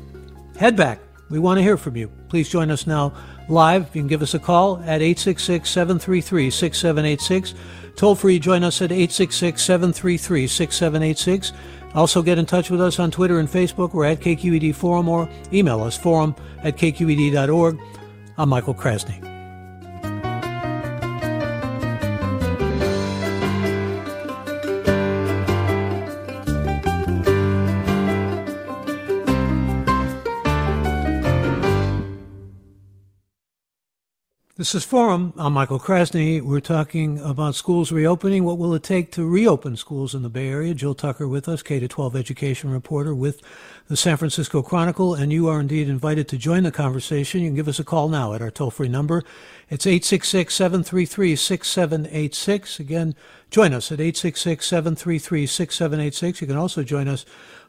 head 0.58 0.76
back? 0.76 1.00
We 1.30 1.40
want 1.40 1.58
to 1.58 1.64
hear 1.64 1.76
from 1.76 1.98
you. 1.98 2.08
Please 2.30 2.48
join 2.48 2.72
us 2.72 2.88
now 2.88 3.14
live. 3.50 3.84
You 3.96 4.02
can 4.02 4.08
give 4.08 4.22
us 4.22 4.34
a 4.34 4.40
call 4.40 4.78
at 4.80 5.02
866 5.02 5.70
733 5.70 6.50
6786. 6.50 7.54
Toll 7.96 8.16
free, 8.16 8.40
join 8.40 8.64
us 8.64 8.82
at 8.82 8.92
866 8.92 9.64
733 9.64 10.48
6786. 10.48 11.54
Also, 11.94 12.22
get 12.22 12.38
in 12.38 12.46
touch 12.46 12.70
with 12.70 12.82
us 12.82 13.00
on 13.00 13.10
Twitter 13.10 13.40
and 13.40 13.48
Facebook. 13.48 13.94
We're 13.94 14.06
at 14.06 14.20
KQED 14.20 14.75
Forum 14.75 15.08
or 15.08 15.30
email 15.54 15.82
us 15.82 15.98
forum 15.98 16.36
at 16.64 16.78
kqed.org. 16.78 17.80
I'm 18.38 18.50
Michael 18.50 18.75
Krasny. 18.75 19.35
This 34.65 34.74
is 34.74 34.84
Forum. 34.84 35.31
I'm 35.38 35.53
Michael 35.53 35.77
Krasny. 35.77 36.41
We're 36.41 36.60
talking 36.60 37.19
about 37.19 37.53
schools 37.53 37.91
reopening. 37.91 38.43
What 38.43 38.57
will 38.57 38.74
it 38.74 38.81
take 38.81 39.12
to 39.12 39.24
reopen 39.24 39.77
schools 39.77 40.15
in 40.15 40.24
the 40.24 40.27
Bay 40.27 40.48
Area? 40.48 40.74
Jill 40.74 40.95
Tucker 40.95 41.27
with 41.27 41.48
us, 41.48 41.62
K 41.62 41.79
12 41.79 42.15
education 42.15 42.72
reporter 42.72 43.13
with 43.13 43.43
the 43.89 43.95
San 43.95 44.17
Francisco 44.17 44.63
Chronicle, 44.63 45.13
and 45.13 45.31
you 45.31 45.48
are 45.50 45.60
indeed 45.60 45.88
invited 45.88 46.27
to 46.29 46.38
join 46.39 46.63
the 46.63 46.72
conversation. 46.72 47.41
You 47.41 47.50
can 47.50 47.55
give 47.55 47.67
us 47.67 47.77
a 47.77 47.84
call 47.84 48.10
now 48.10 48.34
at 48.34 48.41
our 48.41 48.50
toll 48.50 48.72
free 48.72 48.88
number. 48.88 49.24
It's 49.69 49.86
866 49.86 50.55
733 50.55 51.36
6786. 51.36 52.79
Again, 52.79 53.15
join 53.51 53.72
us 53.72 53.91
at 53.91 54.00
866 54.00 54.65
733 54.65 55.45
6786. 55.45 56.41
You 56.41 56.48
can 56.48 56.57
also 56.57 56.81
join 56.81 57.07
us 57.07 57.24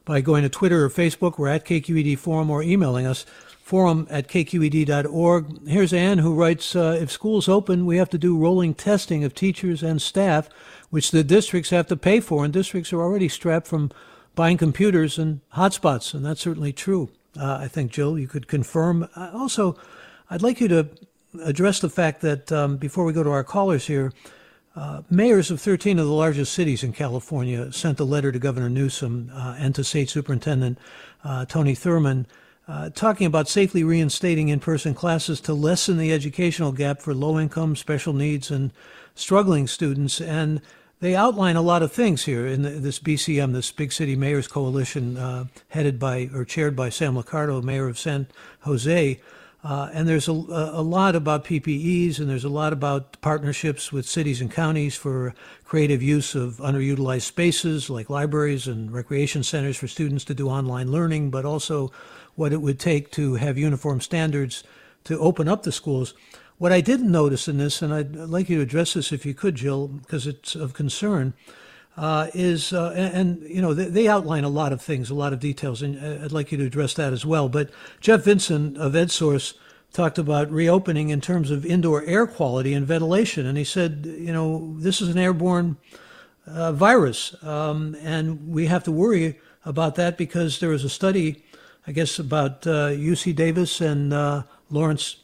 by 0.06 0.22
going 0.22 0.44
to 0.44 0.48
Twitter 0.48 0.86
or 0.86 0.88
Facebook. 0.88 1.36
We're 1.36 1.48
at 1.48 1.66
KQED 1.66 2.16
Forum 2.16 2.48
or 2.48 2.62
emailing 2.62 3.04
us 3.04 3.26
forum 3.66 4.06
at 4.08 4.28
kqed.org. 4.28 5.66
Here's 5.66 5.92
Ann 5.92 6.18
who 6.18 6.32
writes 6.32 6.76
uh, 6.76 6.96
If 7.00 7.10
schools 7.10 7.48
open, 7.48 7.84
we 7.84 7.96
have 7.96 8.08
to 8.10 8.16
do 8.16 8.38
rolling 8.38 8.74
testing 8.74 9.24
of 9.24 9.34
teachers 9.34 9.82
and 9.82 10.00
staff, 10.00 10.48
which 10.90 11.10
the 11.10 11.24
districts 11.24 11.70
have 11.70 11.88
to 11.88 11.96
pay 11.96 12.20
for, 12.20 12.44
and 12.44 12.54
districts 12.54 12.92
are 12.92 13.00
already 13.00 13.28
strapped 13.28 13.66
from 13.66 13.90
buying 14.36 14.56
computers 14.56 15.18
and 15.18 15.40
hotspots, 15.54 16.14
and 16.14 16.24
that's 16.24 16.42
certainly 16.42 16.72
true. 16.72 17.10
Uh, 17.36 17.58
I 17.60 17.66
think, 17.66 17.90
Jill, 17.90 18.16
you 18.16 18.28
could 18.28 18.46
confirm. 18.46 19.08
Uh, 19.16 19.32
also, 19.34 19.76
I'd 20.30 20.42
like 20.42 20.60
you 20.60 20.68
to 20.68 20.88
address 21.42 21.80
the 21.80 21.90
fact 21.90 22.20
that 22.20 22.52
um, 22.52 22.76
before 22.76 23.04
we 23.04 23.12
go 23.12 23.24
to 23.24 23.30
our 23.30 23.42
callers 23.42 23.88
here, 23.88 24.12
uh, 24.76 25.02
mayors 25.10 25.50
of 25.50 25.60
13 25.60 25.98
of 25.98 26.06
the 26.06 26.12
largest 26.12 26.52
cities 26.52 26.84
in 26.84 26.92
California 26.92 27.72
sent 27.72 27.98
a 27.98 28.04
letter 28.04 28.30
to 28.30 28.38
Governor 28.38 28.70
Newsom 28.70 29.32
uh, 29.34 29.56
and 29.58 29.74
to 29.74 29.82
State 29.82 30.08
Superintendent 30.08 30.78
uh, 31.24 31.46
Tony 31.46 31.74
Thurmond 31.74 32.26
uh, 32.68 32.90
talking 32.90 33.26
about 33.26 33.48
safely 33.48 33.84
reinstating 33.84 34.48
in 34.48 34.58
person 34.58 34.94
classes 34.94 35.40
to 35.40 35.54
lessen 35.54 35.98
the 35.98 36.12
educational 36.12 36.72
gap 36.72 37.00
for 37.00 37.14
low 37.14 37.38
income, 37.38 37.76
special 37.76 38.12
needs, 38.12 38.50
and 38.50 38.72
struggling 39.14 39.66
students. 39.66 40.20
And 40.20 40.60
they 41.00 41.14
outline 41.14 41.56
a 41.56 41.62
lot 41.62 41.82
of 41.82 41.92
things 41.92 42.24
here 42.24 42.46
in 42.46 42.62
the, 42.62 42.70
this 42.70 42.98
BCM, 42.98 43.52
this 43.52 43.70
Big 43.70 43.92
City 43.92 44.16
Mayors 44.16 44.48
Coalition, 44.48 45.16
uh, 45.16 45.44
headed 45.68 45.98
by 45.98 46.28
or 46.34 46.44
chaired 46.44 46.74
by 46.74 46.88
Sam 46.88 47.14
Liccardo, 47.14 47.62
mayor 47.62 47.86
of 47.88 47.98
San 47.98 48.26
Jose. 48.60 49.20
Uh, 49.62 49.90
and 49.92 50.08
there's 50.08 50.28
a, 50.28 50.32
a 50.32 50.82
lot 50.82 51.16
about 51.16 51.44
PPEs, 51.44 52.20
and 52.20 52.30
there's 52.30 52.44
a 52.44 52.48
lot 52.48 52.72
about 52.72 53.20
partnerships 53.20 53.92
with 53.92 54.06
cities 54.06 54.40
and 54.40 54.50
counties 54.50 54.94
for 54.94 55.34
creative 55.64 56.02
use 56.02 56.36
of 56.36 56.58
underutilized 56.58 57.22
spaces 57.22 57.90
like 57.90 58.08
libraries 58.08 58.68
and 58.68 58.92
recreation 58.92 59.42
centers 59.42 59.76
for 59.76 59.88
students 59.88 60.24
to 60.24 60.34
do 60.34 60.48
online 60.48 60.92
learning, 60.92 61.30
but 61.30 61.44
also 61.44 61.90
what 62.36 62.52
it 62.52 62.62
would 62.62 62.78
take 62.78 63.10
to 63.12 63.34
have 63.34 63.58
uniform 63.58 64.00
standards 64.00 64.62
to 65.04 65.18
open 65.18 65.48
up 65.48 65.64
the 65.64 65.72
schools. 65.72 66.14
What 66.58 66.72
I 66.72 66.80
didn't 66.80 67.10
notice 67.10 67.48
in 67.48 67.58
this, 67.58 67.82
and 67.82 67.92
I'd 67.92 68.14
like 68.14 68.48
you 68.48 68.56
to 68.56 68.62
address 68.62 68.94
this 68.94 69.12
if 69.12 69.26
you 69.26 69.34
could, 69.34 69.56
Jill, 69.56 69.88
because 69.88 70.26
it's 70.26 70.54
of 70.54 70.72
concern, 70.72 71.34
uh, 71.96 72.28
is, 72.34 72.72
uh, 72.72 72.92
and, 72.94 73.14
and, 73.14 73.50
you 73.50 73.62
know, 73.62 73.74
they, 73.74 73.86
they, 73.86 74.08
outline 74.08 74.44
a 74.44 74.50
lot 74.50 74.72
of 74.72 74.82
things, 74.82 75.08
a 75.08 75.14
lot 75.14 75.32
of 75.32 75.40
details, 75.40 75.80
and 75.80 75.98
I'd 76.22 76.32
like 76.32 76.52
you 76.52 76.58
to 76.58 76.66
address 76.66 76.92
that 76.94 77.12
as 77.12 77.24
well. 77.24 77.48
But 77.48 77.70
Jeff 78.00 78.24
Vincent 78.24 78.76
of 78.76 78.92
EdSource 78.92 79.54
talked 79.92 80.18
about 80.18 80.50
reopening 80.50 81.08
in 81.08 81.22
terms 81.22 81.50
of 81.50 81.64
indoor 81.64 82.02
air 82.04 82.26
quality 82.26 82.74
and 82.74 82.86
ventilation, 82.86 83.46
and 83.46 83.56
he 83.56 83.64
said, 83.64 84.04
you 84.04 84.32
know, 84.32 84.76
this 84.78 85.00
is 85.00 85.08
an 85.08 85.18
airborne 85.18 85.78
uh, 86.46 86.72
virus, 86.72 87.34
um, 87.42 87.96
and 88.02 88.46
we 88.48 88.66
have 88.66 88.84
to 88.84 88.92
worry 88.92 89.40
about 89.64 89.94
that 89.94 90.18
because 90.18 90.60
there 90.60 90.70
was 90.70 90.84
a 90.84 90.90
study 90.90 91.44
I 91.86 91.92
guess, 91.92 92.18
about 92.18 92.62
UC 92.62 93.32
uh, 93.32 93.36
Davis 93.36 93.80
and 93.80 94.12
uh, 94.12 94.42
Lawrence 94.70 95.16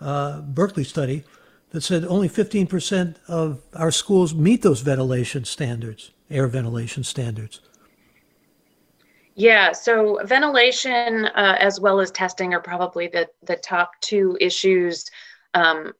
uh, 0.00 0.40
Berkeley 0.40 0.84
study 0.84 1.24
that 1.70 1.82
said 1.82 2.04
only 2.04 2.28
15% 2.28 3.16
of 3.28 3.60
our 3.74 3.90
schools 3.90 4.34
meet 4.34 4.62
those 4.62 4.80
ventilation 4.80 5.44
standards, 5.44 6.10
air 6.30 6.48
ventilation 6.48 7.04
standards. 7.04 7.60
Yeah, 9.34 9.70
so 9.70 10.20
ventilation 10.24 11.26
uh, 11.26 11.56
as 11.60 11.78
well 11.78 12.00
as 12.00 12.10
testing 12.10 12.52
are 12.54 12.60
probably 12.60 13.06
the, 13.06 13.28
the 13.44 13.54
top 13.56 13.92
two 14.00 14.36
issues 14.40 15.08
um, 15.54 15.92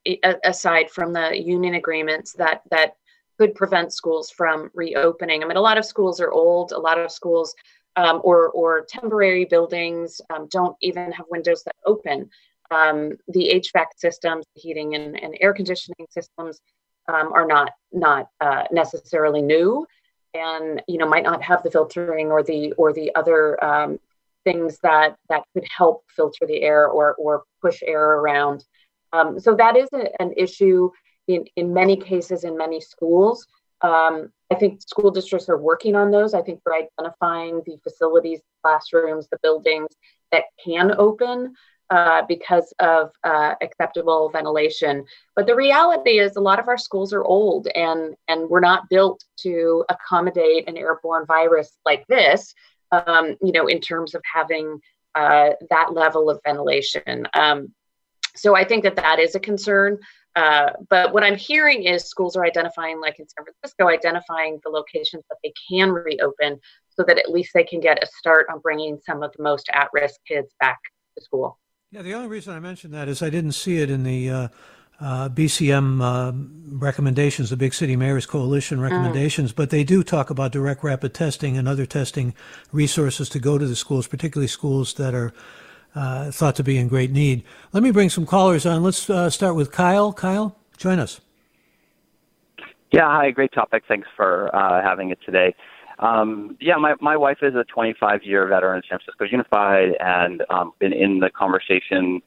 aside 0.43 0.89
from 0.89 1.13
the 1.13 1.41
union 1.41 1.75
agreements 1.75 2.33
that, 2.33 2.63
that 2.71 2.97
could 3.37 3.55
prevent 3.55 3.93
schools 3.93 4.29
from 4.29 4.69
reopening. 4.73 5.41
I 5.41 5.47
mean, 5.47 5.55
a 5.55 5.61
lot 5.61 5.77
of 5.77 5.85
schools 5.85 6.19
are 6.19 6.31
old, 6.31 6.73
a 6.73 6.77
lot 6.77 6.99
of 6.99 7.09
schools 7.11 7.55
um, 7.99 8.21
or, 8.23 8.49
or 8.51 8.85
temporary 8.87 9.43
buildings 9.43 10.21
um, 10.29 10.47
don't 10.49 10.75
even 10.81 11.11
have 11.11 11.25
windows 11.29 11.63
that 11.63 11.75
open. 11.85 12.29
Um, 12.71 13.17
the 13.27 13.61
HVAC 13.61 13.87
systems, 13.97 14.45
the 14.55 14.61
heating 14.61 14.95
and, 14.95 15.21
and 15.21 15.35
air 15.41 15.53
conditioning 15.53 16.07
systems, 16.09 16.61
um, 17.09 17.33
are 17.33 17.45
not 17.45 17.71
not 17.91 18.27
uh, 18.39 18.63
necessarily 18.71 19.41
new, 19.41 19.85
and 20.33 20.81
you 20.87 20.97
know 20.97 21.09
might 21.09 21.23
not 21.23 21.41
have 21.41 21.61
the 21.63 21.71
filtering 21.71 22.27
or 22.31 22.43
the 22.43 22.71
or 22.73 22.93
the 22.93 23.13
other 23.15 23.61
um, 23.63 23.99
things 24.45 24.77
that 24.83 25.15
that 25.27 25.43
could 25.53 25.65
help 25.75 26.03
filter 26.15 26.45
the 26.45 26.61
air 26.61 26.87
or 26.87 27.15
or 27.15 27.43
push 27.61 27.81
air 27.85 28.13
around. 28.19 28.63
Um, 29.11 29.39
so 29.39 29.55
that 29.55 29.75
is 29.75 29.89
a, 29.93 30.21
an 30.21 30.33
issue 30.37 30.91
in 31.27 31.45
in 31.55 31.73
many 31.73 31.97
cases 31.97 32.43
in 32.43 32.55
many 32.55 32.79
schools. 32.79 33.47
Um, 33.81 34.31
I 34.51 34.55
think 34.55 34.81
school 34.81 35.11
districts 35.11 35.49
are 35.49 35.57
working 35.57 35.95
on 35.95 36.11
those. 36.11 36.33
I 36.33 36.41
think 36.41 36.61
they're 36.65 36.87
identifying 36.99 37.61
the 37.65 37.77
facilities, 37.83 38.41
classrooms, 38.63 39.27
the 39.29 39.37
buildings 39.43 39.89
that 40.31 40.45
can 40.63 40.93
open 40.97 41.53
uh, 41.89 42.23
because 42.27 42.73
of 42.79 43.11
uh, 43.23 43.55
acceptable 43.61 44.29
ventilation. 44.29 45.05
But 45.35 45.47
the 45.47 45.55
reality 45.55 46.19
is, 46.19 46.35
a 46.35 46.41
lot 46.41 46.59
of 46.59 46.67
our 46.67 46.77
schools 46.77 47.13
are 47.13 47.23
old, 47.23 47.67
and 47.75 48.15
and 48.27 48.49
we're 48.49 48.59
not 48.59 48.89
built 48.89 49.23
to 49.41 49.85
accommodate 49.89 50.67
an 50.67 50.77
airborne 50.77 51.25
virus 51.25 51.77
like 51.85 52.05
this. 52.07 52.53
Um, 52.91 53.35
you 53.41 53.51
know, 53.51 53.67
in 53.67 53.81
terms 53.81 54.15
of 54.15 54.21
having 54.33 54.79
uh, 55.15 55.49
that 55.69 55.93
level 55.93 56.29
of 56.29 56.39
ventilation. 56.43 57.27
Um, 57.33 57.73
so 58.35 58.55
I 58.55 58.63
think 58.63 58.83
that 58.83 58.95
that 58.95 59.19
is 59.19 59.35
a 59.35 59.39
concern. 59.39 59.99
Uh, 60.35 60.71
but 60.89 61.13
what 61.13 61.23
I'm 61.23 61.35
hearing 61.35 61.83
is 61.83 62.05
schools 62.05 62.35
are 62.35 62.45
identifying, 62.45 63.01
like 63.01 63.19
in 63.19 63.27
San 63.27 63.45
Francisco, 63.45 63.87
identifying 63.87 64.59
the 64.63 64.69
locations 64.69 65.23
that 65.29 65.37
they 65.43 65.53
can 65.69 65.89
reopen 65.89 66.59
so 66.89 67.03
that 67.03 67.17
at 67.17 67.29
least 67.29 67.51
they 67.53 67.63
can 67.63 67.79
get 67.79 68.03
a 68.03 68.07
start 68.07 68.47
on 68.51 68.59
bringing 68.59 68.99
some 69.05 69.23
of 69.23 69.31
the 69.35 69.43
most 69.43 69.69
at 69.73 69.89
risk 69.93 70.19
kids 70.27 70.53
back 70.59 70.79
to 71.17 71.23
school. 71.23 71.57
Yeah, 71.91 72.03
the 72.03 72.13
only 72.13 72.27
reason 72.27 72.53
I 72.53 72.59
mentioned 72.59 72.93
that 72.93 73.07
is 73.07 73.23
I 73.23 73.29
didn't 73.29 73.53
see 73.53 73.77
it 73.77 73.89
in 73.89 74.03
the 74.03 74.29
uh, 74.29 74.47
uh, 75.01 75.29
BCM 75.29 76.01
uh, 76.01 76.31
recommendations, 76.77 77.49
the 77.49 77.57
Big 77.57 77.73
City 77.73 77.95
Mayors 77.95 78.25
Coalition 78.25 78.79
mm. 78.79 78.83
recommendations, 78.83 79.53
mm. 79.53 79.55
but 79.55 79.69
they 79.69 79.83
do 79.83 80.03
talk 80.03 80.29
about 80.29 80.51
direct 80.51 80.83
rapid 80.83 81.13
testing 81.13 81.57
and 81.57 81.67
other 81.67 81.85
testing 81.85 82.35
resources 82.71 83.29
to 83.29 83.39
go 83.39 83.57
to 83.57 83.65
the 83.65 83.75
schools, 83.75 84.07
particularly 84.07 84.47
schools 84.47 84.93
that 84.95 85.15
are 85.15 85.33
uh, 85.95 86.31
thought 86.31 86.55
to 86.55 86.63
be 86.63 86.77
in 86.77 86.87
great 86.87 87.11
need. 87.11 87.43
Let 87.73 87.83
me 87.83 87.91
bring 87.91 88.09
some 88.09 88.25
callers 88.25 88.65
on. 88.65 88.83
Let's 88.83 89.09
uh, 89.09 89.29
start 89.29 89.55
with 89.55 89.71
Kyle. 89.71 90.13
Kyle, 90.13 90.55
join 90.77 90.99
us. 90.99 91.21
Yeah, 92.91 93.07
hi, 93.07 93.31
great 93.31 93.51
topic. 93.51 93.83
Thanks 93.87 94.07
for 94.15 94.53
uh, 94.55 94.81
having 94.81 95.11
it 95.11 95.19
today. 95.25 95.53
Um, 95.99 96.57
yeah, 96.59 96.75
my, 96.77 96.95
my 97.01 97.17
wife 97.17 97.39
is 97.41 97.53
a 97.55 97.63
25 97.65 98.23
year 98.23 98.47
veteran 98.47 98.79
of 98.79 98.83
San 98.89 98.99
Francisco 98.99 99.25
Unified 99.25 99.89
and 99.99 100.43
um, 100.49 100.71
been 100.79 100.93
in 100.93 101.19
the 101.19 101.29
conversation 101.29 102.21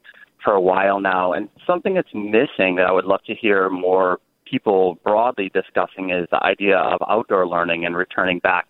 for 0.45 0.53
a 0.53 0.61
while 0.61 1.01
now. 1.01 1.33
And 1.33 1.49
something 1.67 1.95
that's 1.95 2.13
missing 2.15 2.77
that 2.77 2.87
I 2.87 2.93
would 2.93 3.07
love 3.07 3.25
to 3.27 3.35
hear 3.35 3.71
more 3.71 4.21
people 4.45 4.99
broadly 5.03 5.51
discussing 5.55 6.11
is 6.11 6.29
the 6.31 6.43
idea 6.45 6.77
of 6.77 7.01
outdoor 7.09 7.49
learning 7.49 7.87
and 7.87 7.97
returning 7.97 8.39
back 8.41 8.69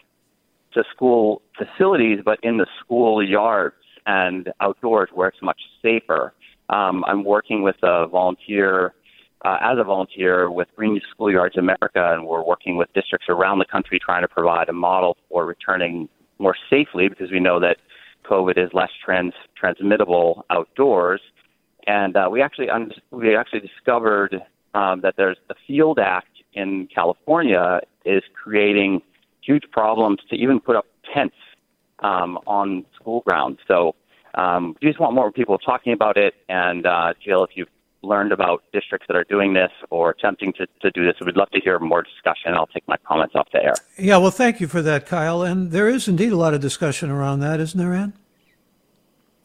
to 0.74 0.84
school 0.94 1.42
facilities, 1.58 2.20
but 2.24 2.38
in 2.42 2.56
the 2.56 2.66
school 2.80 3.26
yards 3.26 3.74
and 4.06 4.52
outdoors 4.60 5.10
where 5.12 5.28
it's 5.28 5.42
much 5.42 5.60
safer. 5.80 6.32
Um, 6.68 7.04
I'm 7.06 7.24
working 7.24 7.62
with 7.62 7.76
a 7.82 8.06
volunteer, 8.06 8.94
uh, 9.44 9.58
as 9.60 9.78
a 9.78 9.84
volunteer 9.84 10.50
with 10.50 10.68
Green 10.76 11.00
Schoolyards 11.14 11.58
America, 11.58 12.12
and 12.12 12.26
we're 12.26 12.44
working 12.44 12.76
with 12.76 12.92
districts 12.94 13.26
around 13.28 13.58
the 13.58 13.64
country 13.64 13.98
trying 13.98 14.22
to 14.22 14.28
provide 14.28 14.68
a 14.68 14.72
model 14.72 15.16
for 15.28 15.44
returning 15.44 16.08
more 16.38 16.56
safely 16.70 17.08
because 17.08 17.30
we 17.30 17.40
know 17.40 17.60
that 17.60 17.76
COVID 18.24 18.56
is 18.56 18.70
less 18.72 18.90
trans- 19.04 19.34
transmittable 19.56 20.44
outdoors. 20.50 21.20
And 21.86 22.16
uh, 22.16 22.28
we 22.30 22.40
actually 22.42 22.70
un- 22.70 22.92
we 23.10 23.36
actually 23.36 23.60
discovered 23.60 24.40
um, 24.74 25.00
that 25.00 25.14
there's 25.16 25.36
the 25.48 25.54
Field 25.66 25.98
Act 25.98 26.28
in 26.54 26.88
California 26.94 27.80
is 28.04 28.22
creating 28.34 29.02
huge 29.40 29.64
problems 29.70 30.18
to 30.30 30.36
even 30.36 30.60
put 30.60 30.76
up 30.76 30.86
tents 31.12 31.34
um, 32.02 32.38
on 32.46 32.84
school 32.94 33.22
grounds. 33.26 33.58
So 33.66 33.94
um, 34.34 34.76
we 34.80 34.88
just 34.88 35.00
want 35.00 35.14
more 35.14 35.32
people 35.32 35.58
talking 35.58 35.92
about 35.92 36.16
it. 36.16 36.34
And 36.48 36.86
uh, 36.86 37.14
Jill, 37.24 37.44
if 37.44 37.50
you've 37.54 37.68
learned 38.02 38.32
about 38.32 38.64
districts 38.72 39.06
that 39.08 39.16
are 39.16 39.24
doing 39.24 39.54
this 39.54 39.70
or 39.90 40.10
attempting 40.10 40.52
to, 40.54 40.66
to 40.80 40.90
do 40.90 41.04
this, 41.04 41.14
we'd 41.24 41.36
love 41.36 41.50
to 41.50 41.60
hear 41.60 41.78
more 41.78 42.02
discussion. 42.02 42.54
I'll 42.54 42.66
take 42.66 42.86
my 42.88 42.96
comments 43.06 43.34
off 43.34 43.48
the 43.52 43.64
air. 43.64 43.74
Yeah, 43.98 44.16
well, 44.18 44.30
thank 44.30 44.60
you 44.60 44.68
for 44.68 44.82
that, 44.82 45.06
Kyle. 45.06 45.42
And 45.42 45.70
there 45.70 45.88
is 45.88 46.08
indeed 46.08 46.32
a 46.32 46.36
lot 46.36 46.54
of 46.54 46.60
discussion 46.60 47.10
around 47.10 47.40
that, 47.40 47.60
isn't 47.60 47.78
there, 47.78 47.94
Ann? 47.94 48.14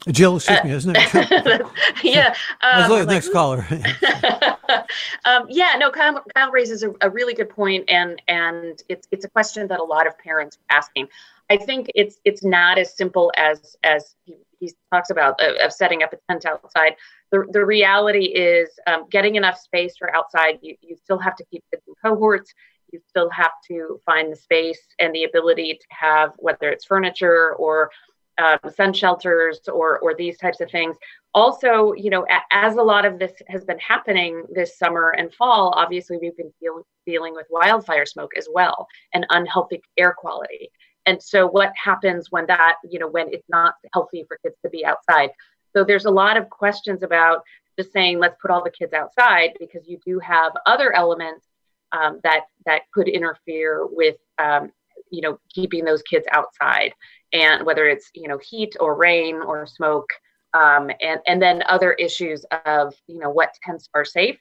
Jill, 0.10 0.38
excuse 0.38 0.60
uh, 0.60 0.64
me, 0.64 0.72
isn't 0.72 0.98
it? 0.98 1.62
yeah. 2.04 2.34
Um, 2.62 2.90
like, 2.90 3.08
next 3.08 3.32
caller. 3.32 3.66
um, 5.26 5.46
yeah, 5.50 5.76
no, 5.78 5.90
Kyle, 5.92 6.24
Kyle 6.36 6.52
raises 6.52 6.84
a, 6.84 6.94
a, 7.02 7.10
really 7.10 7.34
good 7.34 7.50
point, 7.50 7.86
and 7.90 8.22
and 8.28 8.82
it's 8.90 9.08
it's 9.12 9.26
a 9.26 9.30
question 9.30 9.68
that 9.68 9.80
a 9.80 9.84
lot 9.84 10.08
of 10.08 10.18
parents 10.18 10.58
are 10.70 10.78
asking. 10.78 11.08
I 11.50 11.58
think 11.58 11.90
it's 11.96 12.20
it's 12.26 12.44
not 12.44 12.78
as 12.78 12.96
simple 12.96 13.32
as 13.38 13.76
as 13.84 14.16
he, 14.26 14.36
he 14.60 14.72
talks 14.92 15.10
about 15.10 15.40
uh, 15.42 15.66
of 15.66 15.72
setting 15.72 16.04
up 16.04 16.14
a 16.14 16.18
tent 16.30 16.46
outside. 16.46 16.96
The, 17.32 17.46
the 17.52 17.66
reality 17.66 18.26
is 18.26 18.70
um, 18.88 19.06
getting 19.10 19.36
enough 19.36 19.58
space 19.60 19.96
for 19.98 20.14
outside. 20.16 20.60
You, 20.62 20.76
you 20.82 20.96
still 20.96 21.20
have 21.20 21.36
to 21.38 21.46
keep 21.46 21.64
kids 21.72 21.84
in 21.88 21.94
cohorts. 22.04 22.54
You 22.92 23.00
still 23.08 23.30
have 23.30 23.52
to 23.70 24.00
find 24.06 24.32
the 24.32 24.36
space 24.36 24.80
and 25.00 25.14
the 25.14 25.26
ability 25.26 25.74
to 25.74 25.88
have 25.90 26.34
whether 26.38 26.70
it's 26.70 26.86
furniture 26.86 27.54
or 27.56 27.92
um, 28.40 28.60
sun 28.76 28.94
shelters 28.94 29.60
or 29.72 30.00
or 30.00 30.16
these 30.16 30.38
types 30.38 30.62
of 30.62 30.70
things. 30.70 30.96
Also, 31.34 31.94
you 31.94 32.10
know, 32.10 32.26
a, 32.30 32.40
as 32.52 32.76
a 32.76 32.82
lot 32.82 33.06
of 33.06 33.20
this 33.20 33.34
has 33.48 33.64
been 33.64 33.80
happening 33.80 34.44
this 34.54 34.78
summer 34.78 35.12
and 35.12 35.34
fall, 35.34 35.74
obviously 35.76 36.18
we've 36.22 36.36
been 36.36 36.52
deal, 36.60 36.86
dealing 37.06 37.34
with 37.34 37.46
wildfire 37.50 38.06
smoke 38.06 38.32
as 38.38 38.48
well 38.54 38.88
and 39.14 39.26
unhealthy 39.30 39.82
air 39.98 40.14
quality. 40.18 40.70
And 41.08 41.24
so, 41.24 41.48
what 41.48 41.74
happens 41.82 42.28
when 42.30 42.46
that, 42.48 42.76
you 42.88 43.00
know, 43.00 43.08
when 43.08 43.34
it's 43.34 43.50
not 43.50 43.74
healthy 43.94 44.26
for 44.28 44.38
kids 44.44 44.56
to 44.64 44.70
be 44.70 44.86
outside? 44.86 45.32
So 45.76 45.84
there's 45.84 46.06
a 46.06 46.12
lot 46.12 46.38
of 46.38 46.50
questions 46.50 47.02
about 47.02 47.44
just 47.78 47.94
saying 47.94 48.20
let's 48.20 48.36
put 48.42 48.52
all 48.52 48.64
the 48.64 48.72
kids 48.72 48.94
outside 48.94 49.52
because 49.60 49.88
you 49.88 50.00
do 50.06 50.20
have 50.20 50.52
other 50.66 50.94
elements 50.94 51.46
um, 51.92 52.20
that 52.24 52.46
that 52.66 52.82
could 52.94 53.08
interfere 53.08 53.86
with 53.86 54.18
um, 54.40 54.72
you 55.12 55.22
know 55.22 55.40
keeping 55.54 55.86
those 55.86 56.02
kids 56.02 56.26
outside 56.32 56.94
and 57.34 57.66
whether 57.66 57.88
it's 57.88 58.10
you 58.14 58.28
know 58.28 58.40
heat 58.40 58.76
or 58.80 58.96
rain 58.96 59.36
or 59.36 59.66
smoke 59.66 60.10
um, 60.54 60.90
and 61.02 61.22
and 61.28 61.42
then 61.42 61.64
other 61.68 61.94
issues 61.94 62.46
of 62.66 62.94
you 63.08 63.20
know 63.20 63.30
what 63.30 63.54
tents 63.64 63.90
are 63.94 64.06
safe 64.06 64.40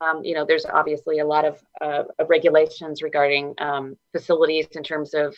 um, 0.00 0.22
you 0.24 0.34
know 0.34 0.44
there's 0.44 0.66
obviously 0.66 1.18
a 1.18 1.26
lot 1.26 1.44
of 1.44 1.60
uh, 1.80 2.04
regulations 2.28 3.02
regarding 3.02 3.54
um, 3.58 3.96
facilities 4.12 4.66
in 4.72 4.82
terms 4.82 5.12
of 5.14 5.34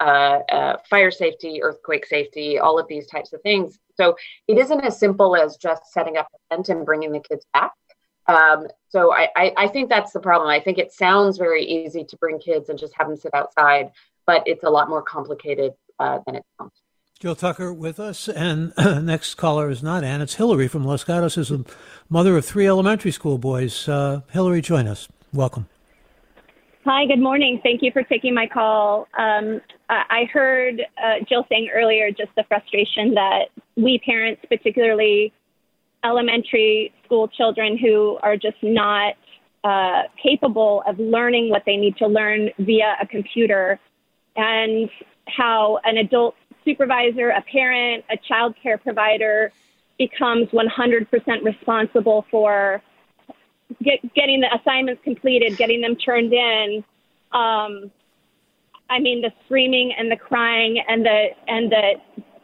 uh, 0.00 0.40
uh, 0.50 0.76
fire 0.88 1.10
safety 1.10 1.62
earthquake 1.62 2.06
safety 2.06 2.58
all 2.58 2.78
of 2.78 2.86
these 2.88 3.06
types 3.06 3.32
of 3.32 3.40
things 3.42 3.78
so 3.96 4.16
it 4.46 4.58
isn't 4.58 4.80
as 4.80 4.98
simple 4.98 5.36
as 5.36 5.56
just 5.56 5.92
setting 5.92 6.16
up 6.16 6.28
a 6.34 6.54
tent 6.54 6.68
and 6.68 6.86
bringing 6.86 7.12
the 7.12 7.20
kids 7.20 7.46
back 7.52 7.72
um, 8.28 8.68
so 8.90 9.12
I, 9.12 9.28
I, 9.36 9.52
I, 9.56 9.68
think 9.68 9.88
that's 9.88 10.12
the 10.12 10.20
problem. 10.20 10.50
I 10.50 10.60
think 10.60 10.76
it 10.76 10.92
sounds 10.92 11.38
very 11.38 11.64
easy 11.64 12.04
to 12.04 12.16
bring 12.18 12.38
kids 12.38 12.68
and 12.68 12.78
just 12.78 12.92
have 12.98 13.08
them 13.08 13.16
sit 13.16 13.32
outside, 13.34 13.90
but 14.26 14.42
it's 14.44 14.64
a 14.64 14.68
lot 14.68 14.90
more 14.90 15.02
complicated 15.02 15.72
uh, 15.98 16.18
than 16.26 16.36
it 16.36 16.44
sounds. 16.58 16.72
Jill 17.18 17.34
Tucker 17.34 17.72
with 17.72 17.98
us, 17.98 18.28
and 18.28 18.72
next 18.78 19.34
caller 19.34 19.70
is 19.70 19.82
not 19.82 20.04
Ann. 20.04 20.20
It's 20.20 20.34
Hillary 20.34 20.68
from 20.68 20.84
Los 20.84 21.04
Gatos, 21.04 21.36
is 21.38 21.50
a 21.50 21.64
mother 22.08 22.36
of 22.36 22.44
three 22.44 22.68
elementary 22.68 23.10
school 23.10 23.38
boys. 23.38 23.88
Uh, 23.88 24.20
Hillary, 24.30 24.60
join 24.60 24.86
us. 24.86 25.08
Welcome. 25.32 25.66
Hi, 26.84 27.06
good 27.06 27.18
morning. 27.18 27.60
Thank 27.62 27.82
you 27.82 27.90
for 27.92 28.02
taking 28.02 28.34
my 28.34 28.46
call. 28.46 29.08
Um, 29.18 29.60
I 29.88 30.28
heard 30.32 30.82
uh, 31.02 31.24
Jill 31.26 31.46
saying 31.48 31.70
earlier 31.74 32.10
just 32.10 32.30
the 32.36 32.44
frustration 32.44 33.14
that 33.14 33.46
we 33.76 33.98
parents, 33.98 34.42
particularly 34.48 35.32
elementary 36.04 36.92
school 37.04 37.28
children 37.28 37.78
who 37.78 38.18
are 38.22 38.36
just 38.36 38.62
not 38.62 39.14
uh, 39.64 40.02
capable 40.22 40.82
of 40.86 40.98
learning 40.98 41.50
what 41.50 41.62
they 41.66 41.76
need 41.76 41.96
to 41.96 42.06
learn 42.06 42.50
via 42.58 42.96
a 43.00 43.06
computer, 43.06 43.80
and 44.36 44.90
how 45.26 45.78
an 45.84 45.96
adult 45.96 46.34
supervisor, 46.64 47.30
a 47.30 47.42
parent, 47.42 48.04
a 48.10 48.16
child 48.16 48.54
care 48.62 48.78
provider 48.78 49.52
becomes 49.98 50.48
100% 50.48 51.44
responsible 51.44 52.24
for 52.30 52.80
get, 53.82 54.14
getting 54.14 54.40
the 54.40 54.54
assignments 54.54 55.02
completed, 55.02 55.56
getting 55.56 55.80
them 55.80 55.96
turned 55.96 56.32
in. 56.32 56.84
Um, 57.32 57.90
I 58.90 59.00
mean, 59.00 59.20
the 59.22 59.30
screaming 59.44 59.92
and 59.96 60.10
the 60.10 60.16
crying 60.16 60.82
and 60.88 61.04
the 61.04 61.26
and 61.46 61.70
the 61.70 61.92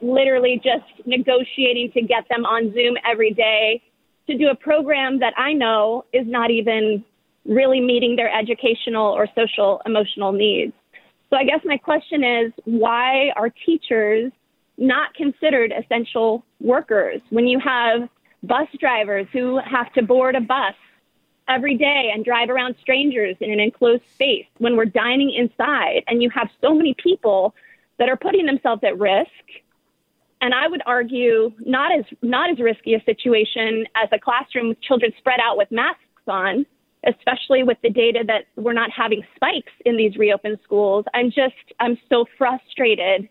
literally 0.00 0.60
just 0.62 1.06
negotiating 1.06 1.90
to 1.94 2.02
get 2.02 2.24
them 2.28 2.44
on 2.44 2.72
Zoom 2.74 2.96
every 3.08 3.32
day 3.32 3.82
to 4.26 4.36
do 4.36 4.48
a 4.48 4.54
program 4.54 5.18
that 5.20 5.32
I 5.36 5.52
know 5.52 6.04
is 6.12 6.26
not 6.26 6.50
even 6.50 7.04
really 7.46 7.80
meeting 7.80 8.16
their 8.16 8.30
educational 8.30 9.12
or 9.12 9.26
social 9.34 9.80
emotional 9.86 10.32
needs. 10.32 10.72
So 11.30 11.36
I 11.36 11.44
guess 11.44 11.60
my 11.64 11.76
question 11.76 12.22
is 12.22 12.52
why 12.64 13.30
are 13.36 13.50
teachers 13.66 14.32
not 14.78 15.14
considered 15.14 15.72
essential 15.72 16.44
workers 16.60 17.20
when 17.30 17.46
you 17.46 17.58
have 17.60 18.08
bus 18.42 18.68
drivers 18.78 19.26
who 19.32 19.58
have 19.58 19.92
to 19.94 20.02
board 20.02 20.34
a 20.34 20.40
bus 20.40 20.74
every 21.48 21.76
day 21.76 22.10
and 22.12 22.24
drive 22.24 22.48
around 22.48 22.74
strangers 22.80 23.36
in 23.40 23.52
an 23.52 23.60
enclosed 23.60 24.02
space 24.14 24.46
when 24.58 24.76
we're 24.76 24.84
dining 24.84 25.30
inside 25.30 26.02
and 26.06 26.22
you 26.22 26.30
have 26.30 26.48
so 26.60 26.74
many 26.74 26.94
people 26.94 27.54
that 27.98 28.08
are 28.08 28.16
putting 28.16 28.46
themselves 28.46 28.82
at 28.82 28.98
risk 28.98 29.28
and 30.44 30.52
I 30.52 30.68
would 30.68 30.82
argue 30.84 31.52
not 31.60 31.90
as 31.98 32.04
not 32.20 32.50
as 32.50 32.58
risky 32.58 32.92
a 32.92 33.02
situation 33.04 33.86
as 33.96 34.10
a 34.12 34.18
classroom 34.18 34.68
with 34.68 34.80
children 34.82 35.10
spread 35.16 35.40
out 35.42 35.56
with 35.56 35.70
masks 35.70 36.02
on, 36.28 36.66
especially 37.06 37.62
with 37.62 37.78
the 37.82 37.88
data 37.88 38.24
that 38.26 38.44
we're 38.56 38.74
not 38.74 38.90
having 38.90 39.22
spikes 39.34 39.72
in 39.86 39.96
these 39.96 40.16
reopened 40.16 40.58
schools. 40.62 41.06
I'm 41.14 41.30
just 41.30 41.54
I'm 41.80 41.96
so 42.10 42.26
frustrated 42.36 43.26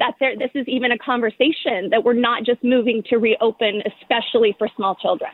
that 0.00 0.14
there 0.18 0.36
this 0.36 0.50
is 0.56 0.66
even 0.66 0.90
a 0.90 0.98
conversation 0.98 1.90
that 1.90 2.02
we're 2.02 2.12
not 2.14 2.42
just 2.42 2.64
moving 2.64 3.04
to 3.10 3.18
reopen, 3.18 3.82
especially 3.86 4.56
for 4.58 4.68
small 4.74 4.96
children. 4.96 5.30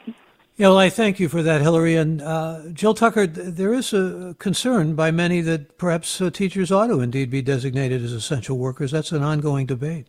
Yeah, 0.56 0.68
well, 0.68 0.78
I 0.78 0.88
thank 0.88 1.18
you 1.18 1.28
for 1.28 1.42
that, 1.42 1.62
Hillary. 1.62 1.96
And 1.96 2.22
uh, 2.22 2.68
Jill 2.72 2.94
Tucker, 2.94 3.26
there 3.26 3.74
is 3.74 3.92
a 3.92 4.36
concern 4.38 4.94
by 4.94 5.10
many 5.10 5.40
that 5.40 5.78
perhaps 5.78 6.20
uh, 6.20 6.30
teachers 6.30 6.70
ought 6.70 6.86
to 6.86 7.00
indeed 7.00 7.28
be 7.28 7.42
designated 7.42 8.04
as 8.04 8.12
essential 8.12 8.56
workers. 8.56 8.92
That's 8.92 9.10
an 9.10 9.24
ongoing 9.24 9.66
debate. 9.66 10.06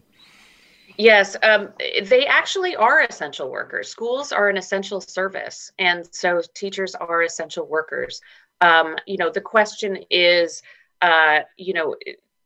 Yes, 0.98 1.36
um, 1.42 1.70
they 2.04 2.26
actually 2.28 2.76
are 2.76 3.02
essential 3.02 3.50
workers. 3.50 3.90
Schools 3.90 4.32
are 4.32 4.48
an 4.48 4.56
essential 4.56 5.02
service, 5.02 5.72
and 5.80 6.08
so 6.12 6.42
teachers 6.54 6.96
are 6.96 7.24
essential 7.24 7.68
workers. 7.68 8.22
Um, 8.62 8.96
you 9.06 9.18
know, 9.18 9.30
the 9.30 9.42
question 9.42 9.98
is, 10.10 10.62
uh, 11.02 11.40
you 11.58 11.74
know, 11.74 11.96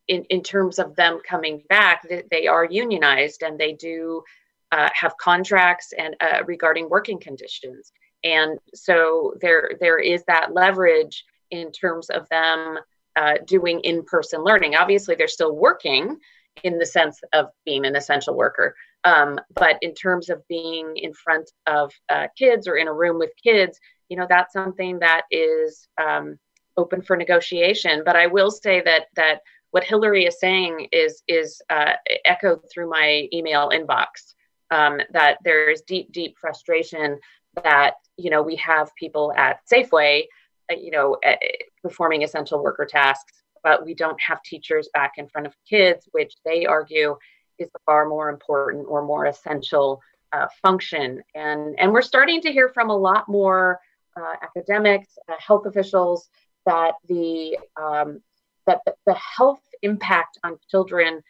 in, 0.08 0.24
in 0.26 0.42
terms 0.42 0.80
of 0.80 0.96
them 0.96 1.20
coming 1.28 1.62
back, 1.70 2.08
they, 2.08 2.24
they 2.32 2.48
are 2.48 2.66
unionized 2.66 3.44
and 3.44 3.60
they 3.60 3.74
do 3.74 4.24
uh, 4.72 4.90
have 4.94 5.14
contracts 5.18 5.94
and 5.98 6.16
uh, 6.22 6.44
regarding 6.46 6.90
working 6.90 7.20
conditions, 7.20 7.92
and 8.24 8.60
so 8.74 9.34
there 9.42 9.72
there 9.80 10.00
is 10.00 10.24
that 10.28 10.54
leverage 10.54 11.26
in 11.52 11.72
terms 11.72 12.10
of 12.10 12.28
them 12.30 12.78
uh, 13.16 13.36
doing 13.46 13.80
in-person 13.82 14.44
learning. 14.44 14.76
Obviously, 14.76 15.16
they're 15.16 15.28
still 15.28 15.56
working 15.56 16.18
in 16.64 16.78
the 16.78 16.86
sense 16.86 17.20
of 17.34 17.48
being 17.66 17.86
an 17.86 17.96
essential 17.96 18.36
worker. 18.36 18.76
Um, 19.04 19.40
but 19.56 19.78
in 19.82 19.94
terms 19.94 20.30
of 20.30 20.46
being 20.48 20.98
in 20.98 21.14
front 21.14 21.50
of 21.68 21.92
uh, 22.10 22.28
kids 22.38 22.68
or 22.68 22.76
in 22.76 22.88
a 22.88 22.94
room 22.94 23.18
with 23.18 23.32
kids, 23.42 23.80
you 24.10 24.18
know, 24.18 24.28
that's 24.28 24.54
something 24.54 25.00
that 25.00 25.24
is 25.32 25.88
um, 26.02 26.38
open 26.78 27.02
for 27.02 27.16
negotiation. 27.16 28.04
But 28.06 28.16
I 28.16 28.28
will 28.28 28.52
say 28.52 28.82
that 28.82 29.08
that 29.16 29.42
what 29.72 29.84
Hillary 29.84 30.26
is 30.26 30.40
saying 30.40 30.88
is 30.92 31.24
is 31.28 31.62
uh, 31.70 31.94
echoed 32.26 32.62
through 32.72 32.90
my 32.90 33.28
email 33.32 33.70
inbox. 33.70 34.34
Um, 34.72 35.02
that 35.12 35.40
there 35.44 35.72
is 35.72 35.82
deep, 35.82 36.12
deep 36.12 36.38
frustration 36.40 37.18
that 37.64 37.96
you 38.18 38.30
know 38.30 38.44
we 38.44 38.56
have 38.58 38.94
people 38.96 39.34
at 39.36 39.62
Safeway, 39.72 40.26
uh, 40.72 40.76
you 40.76 40.92
know, 40.92 41.18
uh, 41.26 41.36
performing 41.82 42.24
essential 42.24 42.62
worker 42.64 42.86
tasks 42.86 43.40
but 43.64 43.86
we 43.86 43.94
don't 43.94 44.20
have 44.22 44.42
teachers 44.44 44.90
back 44.94 45.14
in 45.18 45.28
front 45.28 45.48
of 45.48 45.54
kids, 45.68 46.08
which 46.12 46.36
they 46.46 46.66
argue 46.66 47.18
is 47.58 47.70
a 47.76 47.80
far 47.86 48.08
more 48.08 48.30
important 48.30 48.86
or 48.88 49.04
more 49.04 49.26
essential 49.26 50.02
uh, 50.32 50.48
function. 50.62 51.22
And, 51.36 51.78
and 51.80 51.92
we're 51.92 52.02
starting 52.02 52.42
to 52.42 52.52
hear 52.52 52.70
from 52.70 52.90
a 52.90 52.96
lot 52.96 53.28
more 53.28 53.80
uh, 54.16 54.36
academics, 54.42 55.18
uh, 55.28 55.36
health 55.40 55.66
officials, 55.66 56.30
that 56.66 56.96
the 57.08 57.58
um, 57.82 58.22
that 58.68 58.82
the 59.06 59.16
health 59.16 59.62
impact 59.82 60.38
on 60.44 60.60
children 60.70 61.22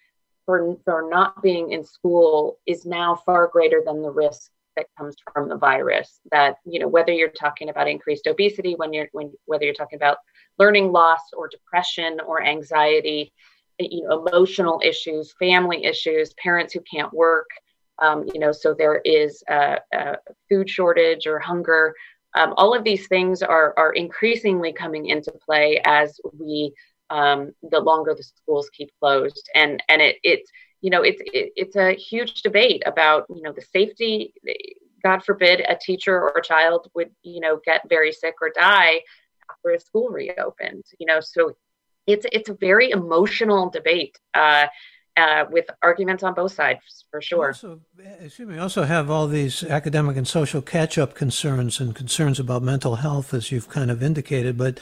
for, 0.50 0.76
for 0.84 1.08
not 1.08 1.44
being 1.44 1.74
in 1.74 1.84
school 1.84 2.58
is 2.66 2.84
now 2.84 3.14
far 3.24 3.46
greater 3.46 3.84
than 3.86 4.02
the 4.02 4.10
risk 4.10 4.50
that 4.76 4.88
comes 4.98 5.16
from 5.32 5.48
the 5.48 5.56
virus 5.56 6.22
that 6.32 6.56
you 6.66 6.80
know 6.80 6.88
whether 6.88 7.12
you're 7.12 7.30
talking 7.30 7.70
about 7.70 7.88
increased 7.88 8.26
obesity 8.26 8.74
when 8.74 8.92
you're 8.92 9.10
when 9.12 9.32
whether 9.46 9.64
you're 9.64 9.76
talking 9.76 9.98
about 9.98 10.18
learning 10.58 10.92
loss 10.92 11.20
or 11.38 11.48
depression 11.48 12.20
or 12.26 12.42
anxiety, 12.42 13.32
you 13.78 14.02
know, 14.08 14.26
emotional 14.26 14.82
issues, 14.84 15.36
family 15.38 15.86
issues, 15.86 16.34
parents 16.42 16.74
who 16.74 16.82
can't 16.92 17.14
work. 17.14 17.50
Um, 18.02 18.26
you 18.34 18.40
know, 18.40 18.52
so 18.52 18.74
there 18.74 19.02
is 19.06 19.44
a, 19.50 19.78
a 19.94 20.16
food 20.50 20.68
shortage 20.68 21.28
or 21.28 21.38
hunger. 21.38 21.94
Um, 22.34 22.56
all 22.58 22.74
of 22.74 22.84
these 22.84 23.08
things 23.08 23.44
are 23.44 23.76
are 23.78 23.94
increasingly 23.94 24.74
coming 24.74 25.06
into 25.06 25.32
play 25.46 25.80
as 25.86 26.20
we 26.40 26.74
um, 27.10 27.52
the 27.64 27.80
longer 27.80 28.14
the 28.16 28.24
schools 28.24 28.70
keep 28.70 28.92
closed, 29.00 29.50
and 29.56 29.82
and 29.90 30.02
it 30.02 30.18
it's 30.24 30.52
you 30.82 30.90
know, 30.90 31.02
it's 31.02 31.22
it, 31.34 31.52
it's 31.56 31.76
a 31.76 31.94
huge 31.94 32.42
debate 32.42 32.84
about 32.86 33.26
you 33.30 33.42
know 33.42 33.52
the 33.52 33.62
safety. 33.62 34.34
God 35.04 35.24
forbid 35.24 35.62
a 35.62 35.78
teacher 35.80 36.16
or 36.16 36.34
a 36.38 36.42
child 36.42 36.90
would 36.94 37.12
you 37.24 37.40
know 37.40 37.60
get 37.66 37.88
very 37.90 38.12
sick 38.12 38.36
or 38.42 38.52
die 38.56 39.02
after 39.50 39.72
a 39.72 39.80
school 39.80 40.10
reopened. 40.10 40.86
You 41.00 41.08
know, 41.08 41.20
so 41.20 41.54
it's 42.08 42.26
it's 42.32 42.50
a 42.50 42.54
very 42.54 42.92
emotional 42.92 43.70
debate. 43.70 44.18
Uh, 44.34 44.68
uh, 45.18 45.44
with 45.52 45.66
arguments 45.84 46.24
on 46.24 46.34
both 46.34 46.54
sides 46.54 47.04
for 47.12 47.22
sure. 47.22 47.48
Also, 47.48 47.82
excuse 48.22 48.48
me, 48.48 48.58
also 48.58 48.84
have 48.84 49.10
all 49.10 49.28
these 49.28 49.66
academic 49.66 50.16
and 50.16 50.26
social 50.26 50.62
catch-up 50.62 51.14
concerns 51.14 51.82
and 51.82 51.94
concerns 51.94 52.40
about 52.40 52.64
mental 52.64 52.96
health, 52.98 53.34
as 53.34 53.52
you've 53.52 53.68
kind 53.68 53.92
of 53.92 54.02
indicated. 54.02 54.58
But 54.58 54.80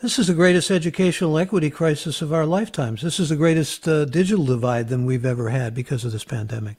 this 0.00 0.18
is 0.18 0.26
the 0.26 0.34
greatest 0.34 0.70
educational 0.70 1.38
equity 1.38 1.70
crisis 1.70 2.22
of 2.22 2.32
our 2.32 2.46
lifetimes. 2.46 3.02
This 3.02 3.20
is 3.20 3.28
the 3.28 3.36
greatest 3.36 3.86
uh, 3.86 4.04
digital 4.04 4.44
divide 4.44 4.88
than 4.88 5.04
we've 5.04 5.26
ever 5.26 5.48
had 5.50 5.74
because 5.74 6.04
of 6.04 6.12
this 6.12 6.24
pandemic. 6.24 6.76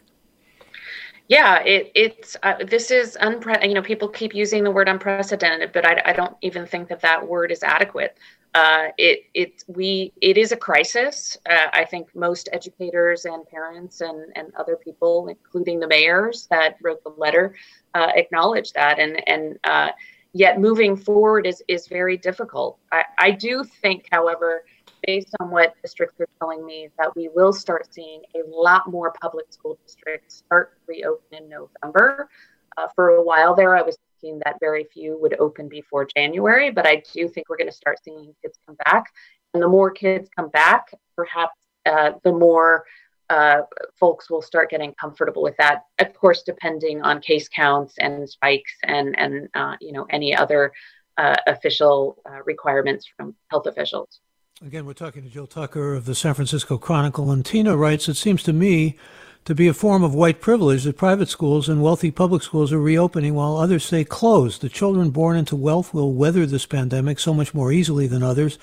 Yeah, 1.27 1.60
it, 1.63 1.91
it's 1.95 2.36
uh, 2.43 2.55
this 2.67 2.91
is 2.91 3.17
unprecedented. 3.21 3.69
You 3.69 3.75
know, 3.75 3.81
people 3.81 4.10
keep 4.10 4.36
using 4.36 4.63
the 4.63 4.71
word 4.71 4.89
unprecedented, 4.89 5.71
but 5.71 5.86
I, 5.86 6.01
I 6.05 6.13
don't 6.13 6.36
even 6.41 6.65
think 6.65 6.89
that 6.89 7.01
that 7.01 7.25
word 7.25 7.51
is 7.51 7.63
adequate 7.63 8.17
uh, 8.53 8.88
it 8.97 9.23
it 9.34 9.63
we 9.67 10.12
it 10.21 10.38
is 10.38 10.51
a 10.51 10.57
crisis. 10.57 11.38
Uh, 11.49 11.67
I 11.71 11.86
think 11.86 12.13
most 12.13 12.49
educators 12.51 13.25
and 13.25 13.47
parents 13.47 14.01
and 14.01 14.31
and 14.36 14.53
other 14.55 14.75
people, 14.75 15.27
including 15.27 15.79
the 15.79 15.88
mayors 15.88 16.47
that 16.51 16.75
wrote 16.81 17.03
the 17.03 17.13
letter, 17.17 17.55
uh, 17.93 18.12
acknowledge 18.15 18.73
that. 18.73 18.99
And 18.99 19.27
and 19.27 19.57
uh, 19.63 19.89
yet 20.34 20.60
moving 20.60 20.96
forward 20.96 21.46
is 21.46 21.63
is 21.67 21.88
very 21.88 22.17
difficult. 22.17 22.80
I, 22.91 23.04
I 23.20 23.32
do 23.32 23.63
think, 23.63 24.08
however, 24.12 24.63
based 25.06 25.34
on 25.39 25.50
what 25.50 25.76
districts 25.82 26.20
are 26.20 26.28
telling 26.39 26.65
me, 26.65 26.89
that 26.98 27.15
we 27.15 27.30
will 27.34 27.54
start 27.54 27.94
seeing 27.94 28.22
a 28.36 28.41
lot 28.48 28.89
more 28.89 29.13
public 29.22 29.52
school 29.52 29.78
districts 29.86 30.36
start 30.36 30.74
to 30.74 30.80
reopen 30.88 31.44
in 31.44 31.50
November. 31.50 32.30
Uh, 32.78 32.88
for 32.96 33.10
a 33.10 33.24
while 33.24 33.54
there, 33.54 33.76
I 33.76 33.82
was 33.82 33.98
thinking 34.22 34.39
that 34.46 34.58
very 34.60 34.86
few 34.94 35.20
would 35.22 35.36
open 35.39 35.67
before 35.67 36.08
January, 36.15 36.72
but 36.72 36.88
I 36.88 37.04
do 37.13 37.28
think 37.28 37.50
we're 37.50 37.58
going 37.58 37.70
to 37.70 37.76
start 37.76 37.98
seeing 38.04 38.34
kids 38.41 38.58
come 38.65 38.78
back. 38.86 39.06
And 39.54 39.62
the 39.62 39.67
more 39.67 39.91
kids 39.91 40.30
come 40.34 40.48
back, 40.50 40.94
perhaps 41.17 41.58
uh, 41.86 42.12
the 42.24 42.32
more 42.32 42.86
uh, 43.32 43.62
folks 43.98 44.30
will 44.30 44.41
start 44.41 44.70
getting 44.70 44.94
comfortable 44.96 45.41
with 45.41 45.56
that. 45.58 45.86
Of 46.00 46.13
course, 46.13 46.44
depending 46.44 47.02
on 47.02 47.22
case 47.22 47.48
counts 47.48 47.94
and 47.98 48.30
spikes 48.30 48.74
and 48.84 49.17
and 49.17 49.48
uh, 49.54 49.78
you 49.80 49.94
know 49.94 50.06
any 50.10 50.36
other 50.36 50.74
uh, 51.17 51.38
official 51.48 52.22
uh, 52.30 52.44
requirements 52.44 53.10
from 53.15 53.34
health 53.50 53.67
officials. 53.67 54.20
Again, 54.63 54.86
we're 54.86 54.94
talking 54.94 55.24
to 55.24 55.30
Jill 55.30 55.48
Tucker 55.48 55.96
of 55.96 56.06
the 56.06 56.13
San 56.13 56.34
Francisco 56.34 56.78
Chronicle, 56.78 57.32
and 57.32 57.46
Tina 57.46 57.78
writes, 57.78 58.10
"It 58.10 58.17
seems 58.17 58.44
to 58.44 58.54
me." 58.54 58.98
to 59.44 59.56
be 59.56 59.67
a 59.67 59.74
form 59.74 60.04
of 60.04 60.13
white 60.13 60.39
privilege 60.39 60.84
that 60.84 60.96
private 60.96 61.28
schools 61.28 61.67
and 61.67 61.82
wealthy 61.82 62.12
public 62.12 62.44
schools 62.44 62.72
are 62.72 62.80
reopening 62.80 63.34
while 63.34 63.58
others 63.58 63.84
stay 63.84 64.04
closed. 64.04 64.62
The 64.62 64.70
children 64.70 65.10
born 65.10 65.36
into 65.36 65.56
wealth 65.56 65.96
will 65.96 66.13
weather 66.13 66.46
this 66.46 66.67
pandemic 66.67 67.17
so 67.17 67.34
much 67.34 67.52
more 67.52 67.72
easily 67.72 68.06
than 68.06 68.22
others. 68.22 68.60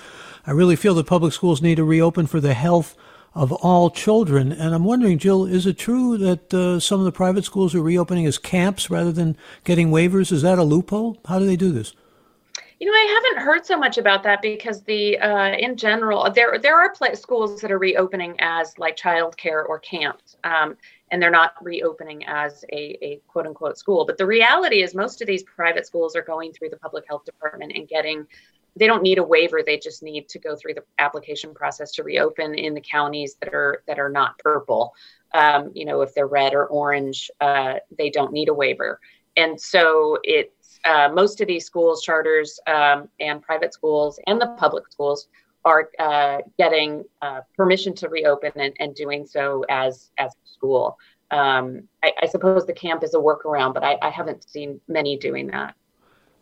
I 0.47 0.51
really 0.51 0.77
feel 0.77 0.95
that 0.95 1.05
public 1.05 1.33
schools 1.33 1.61
need 1.61 1.75
to 1.75 1.83
reopen 1.83 2.27
for 2.27 2.39
the 2.39 2.53
health 2.53 2.95
of 3.33 3.51
all 3.51 3.89
children. 3.89 4.51
And 4.51 4.73
I'm 4.73 4.83
wondering, 4.83 5.17
Jill, 5.17 5.45
is 5.45 5.65
it 5.65 5.77
true 5.77 6.17
that 6.17 6.53
uh, 6.53 6.79
some 6.79 6.99
of 6.99 7.05
the 7.05 7.11
private 7.11 7.45
schools 7.45 7.75
are 7.75 7.81
reopening 7.81 8.25
as 8.25 8.37
camps 8.37 8.89
rather 8.89 9.11
than 9.11 9.37
getting 9.63 9.91
waivers? 9.91 10.31
Is 10.31 10.41
that 10.41 10.57
a 10.57 10.63
loophole? 10.63 11.17
How 11.25 11.39
do 11.39 11.45
they 11.45 11.55
do 11.55 11.71
this? 11.71 11.93
You 12.79 12.87
know, 12.87 12.93
I 12.93 13.21
haven't 13.33 13.45
heard 13.45 13.65
so 13.65 13.77
much 13.77 13.97
about 13.97 14.23
that 14.23 14.41
because 14.41 14.83
the 14.83 15.17
uh, 15.17 15.57
in 15.57 15.75
general 15.75 16.31
there 16.31 16.57
there 16.57 16.79
are 16.79 16.93
schools 17.13 17.59
that 17.59 17.71
are 17.71 17.77
reopening 17.77 18.35
as 18.39 18.77
like 18.77 18.95
childcare 18.95 19.67
or 19.67 19.79
camps, 19.79 20.37
um, 20.45 20.77
and 21.11 21.21
they're 21.21 21.31
not 21.31 21.53
reopening 21.61 22.25
as 22.25 22.63
a, 22.71 22.97
a 23.03 23.21
quote 23.27 23.47
unquote 23.47 23.77
school. 23.77 24.05
But 24.05 24.17
the 24.17 24.25
reality 24.25 24.81
is, 24.81 24.93
most 24.95 25.21
of 25.21 25.27
these 25.27 25.43
private 25.43 25.85
schools 25.85 26.15
are 26.15 26.21
going 26.21 26.53
through 26.53 26.69
the 26.69 26.77
public 26.77 27.05
health 27.07 27.25
department 27.25 27.73
and 27.75 27.87
getting. 27.87 28.25
They 28.75 28.87
don't 28.87 29.01
need 29.01 29.17
a 29.17 29.23
waiver; 29.23 29.61
they 29.65 29.77
just 29.77 30.03
need 30.03 30.29
to 30.29 30.39
go 30.39 30.55
through 30.55 30.75
the 30.75 30.83
application 30.99 31.53
process 31.53 31.91
to 31.93 32.03
reopen 32.03 32.55
in 32.55 32.73
the 32.73 32.81
counties 32.81 33.35
that 33.41 33.53
are 33.53 33.83
that 33.87 33.99
are 33.99 34.09
not 34.09 34.37
purple. 34.39 34.93
Um, 35.33 35.71
you 35.73 35.85
know, 35.85 36.01
if 36.01 36.13
they're 36.13 36.27
red 36.27 36.53
or 36.53 36.67
orange, 36.67 37.29
uh, 37.41 37.75
they 37.97 38.09
don't 38.09 38.31
need 38.31 38.49
a 38.49 38.53
waiver. 38.53 38.99
And 39.37 39.59
so 39.59 40.17
it's 40.23 40.79
uh, 40.85 41.09
most 41.13 41.39
of 41.39 41.47
these 41.47 41.65
schools, 41.65 42.01
charters, 42.01 42.59
um, 42.67 43.09
and 43.19 43.41
private 43.41 43.73
schools, 43.73 44.19
and 44.27 44.39
the 44.39 44.47
public 44.57 44.91
schools 44.91 45.27
are 45.69 45.89
uh, 45.99 46.39
getting 46.57 47.05
uh, 47.21 47.41
permission 47.55 47.93
to 47.95 48.09
reopen 48.09 48.51
and, 48.55 48.73
and, 48.79 48.95
doing 48.95 49.25
so 49.25 49.63
as 49.69 50.09
as 50.17 50.31
a 50.31 50.49
school. 50.49 50.97
Um, 51.31 51.83
I, 52.03 52.11
I, 52.23 52.25
suppose 52.25 52.65
the 52.65 52.73
camp 52.73 53.03
is 53.03 53.13
a 53.13 53.17
workaround, 53.17 53.75
but 53.75 53.83
I, 53.83 53.99
I, 54.01 54.09
haven't 54.09 54.49
seen 54.49 54.81
many 54.87 55.15
doing 55.15 55.45
that. 55.47 55.75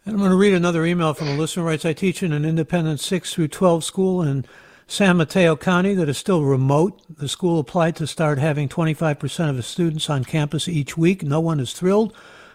And 0.05 0.13
I'm 0.13 0.19
going 0.19 0.31
to 0.31 0.37
read 0.37 0.53
another 0.53 0.85
email 0.85 1.13
from 1.13 1.27
a 1.27 1.35
listener 1.35 1.65
writes, 1.65 1.83
I 1.83 1.91
teach 1.91 2.23
in 2.23 2.31
an 2.31 2.45
independent 2.45 3.01
6 3.01 3.33
through 3.33 3.49
12 3.49 3.83
school 3.83 4.21
in 4.21 4.45
San 4.87 5.17
Mateo 5.17 5.57
County 5.57 5.93
that 5.95 6.07
is 6.07 6.17
still 6.17 6.43
remote. 6.43 7.01
The 7.09 7.27
school 7.27 7.59
applied 7.59 7.97
to 7.97 8.07
start 8.07 8.39
having 8.39 8.69
25% 8.69 9.49
of 9.49 9.59
its 9.59 9.67
students 9.67 10.09
on 10.09 10.23
campus 10.23 10.69
each 10.69 10.97
week. 10.97 11.21
No 11.21 11.41
one 11.41 11.59
is 11.59 11.73
thrilled 11.73 12.13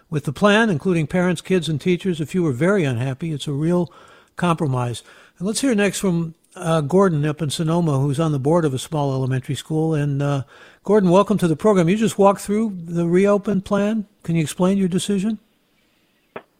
with 0.09 0.25
the 0.25 0.33
plan, 0.33 0.71
including 0.71 1.07
parents, 1.07 1.43
kids, 1.43 1.69
and 1.69 1.79
teachers. 1.79 2.19
A 2.19 2.27
few 2.27 2.47
are 2.47 2.53
very 2.53 2.85
unhappy. 2.85 3.33
It's 3.33 3.47
a 3.47 3.53
real 3.53 3.93
compromise. 4.37 5.03
And 5.37 5.47
let's 5.47 5.61
hear 5.61 5.75
next 5.75 5.99
from 5.99 6.35
uh, 6.57 6.81
Gordon 6.83 7.25
up 7.25 7.43
in 7.43 7.51
Sonoma, 7.51 7.99
who's 7.99 8.21
on 8.21 8.33
the 8.33 8.38
board 8.38 8.65
of 8.65 8.75
a 8.75 8.79
small 8.79 9.12
elementary 9.12 9.55
school. 9.55 9.95
And 9.95 10.23
uh, 10.23 10.43
Gordon, 10.85 11.11
welcome 11.11 11.38
to 11.38 11.49
the 11.49 11.57
program. 11.57 11.88
You 11.88 11.97
just 11.97 12.19
walked 12.19 12.41
through 12.41 12.77
the 12.85 13.07
reopen 13.07 13.62
plan. 13.62 14.07
Can 14.23 14.37
you 14.37 14.43
explain 14.43 14.79
your 14.79 14.88
decision? 14.88 15.38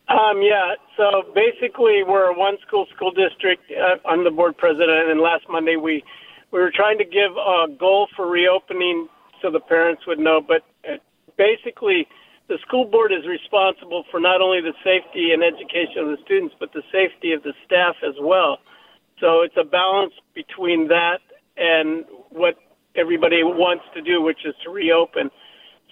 Um, 0.09 0.43
yeah, 0.43 0.75
so 0.97 1.23
basically, 1.35 2.03
we're 2.07 2.31
a 2.31 2.39
one 2.39 2.59
school 2.67 2.87
school 2.95 3.13
district. 3.13 3.63
Uh, 3.71 3.97
I'm 4.07 4.25
the 4.25 4.31
board 4.31 4.59
president, 4.59 5.11
and 5.11 5.21
last 5.21 5.45
Monday 5.49 5.77
we 5.77 6.05
we 6.51 6.61
were 6.61 6.73
trying 6.75 6.99
to 6.99 7.05
give 7.05 7.33
a 7.33 7.67
goal 7.79 8.09
for 8.15 8.29
reopening 8.29 9.09
so 9.41 9.51
the 9.51 9.61
parents 9.61 10.07
would 10.07 10.19
know. 10.19 10.41
But 10.47 10.65
uh, 10.85 10.97
basically, 11.39 12.07
the 12.49 12.59
school 12.67 12.85
board 12.85 13.11
is 13.13 13.27
responsible 13.27 14.05
for 14.11 14.21
not 14.21 14.43
only 14.43 14.61
the 14.61 14.75
safety 14.85 15.33
and 15.33 15.43
education 15.43 16.05
of 16.05 16.09
the 16.09 16.19
students, 16.25 16.55
but 16.61 16.73
the 16.75 16.83
safety 16.93 17.33
of 17.33 17.43
the 17.43 17.55
staff 17.65 17.97
as 18.07 18.15
well. 18.21 18.59
So 19.23 19.43
it's 19.43 19.55
a 19.57 19.65
balance 19.65 20.13
between 20.35 20.89
that 20.89 21.23
and 21.57 22.05
what 22.31 22.57
everybody 22.97 23.45
wants 23.45 23.85
to 23.95 24.03
do, 24.03 24.21
which 24.21 24.45
is 24.45 24.55
to 24.65 24.71
reopen. 24.71 25.31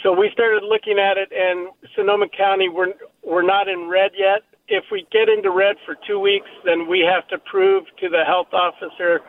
So 0.03 0.13
we 0.13 0.31
started 0.33 0.65
looking 0.67 0.99
at 0.99 1.17
it, 1.17 1.31
and 1.31 1.69
Sonoma 1.95 2.27
County, 2.37 2.69
we're 2.69 2.93
we're 3.23 3.47
not 3.47 3.69
in 3.69 3.89
red 3.89 4.11
yet. 4.19 4.43
If 4.67 4.85
we 4.91 5.07
get 5.13 5.29
into 5.29 5.51
red 5.51 5.77
for 5.87 5.95
two 6.09 6.19
weeks, 6.19 6.51
then 6.65 6.89
we 6.89 7.07
have 7.07 7.29
to 7.29 7.39
prove 7.49 7.85
to 8.01 8.09
the 8.09 8.25
health 8.27 8.53
officer 8.53 9.21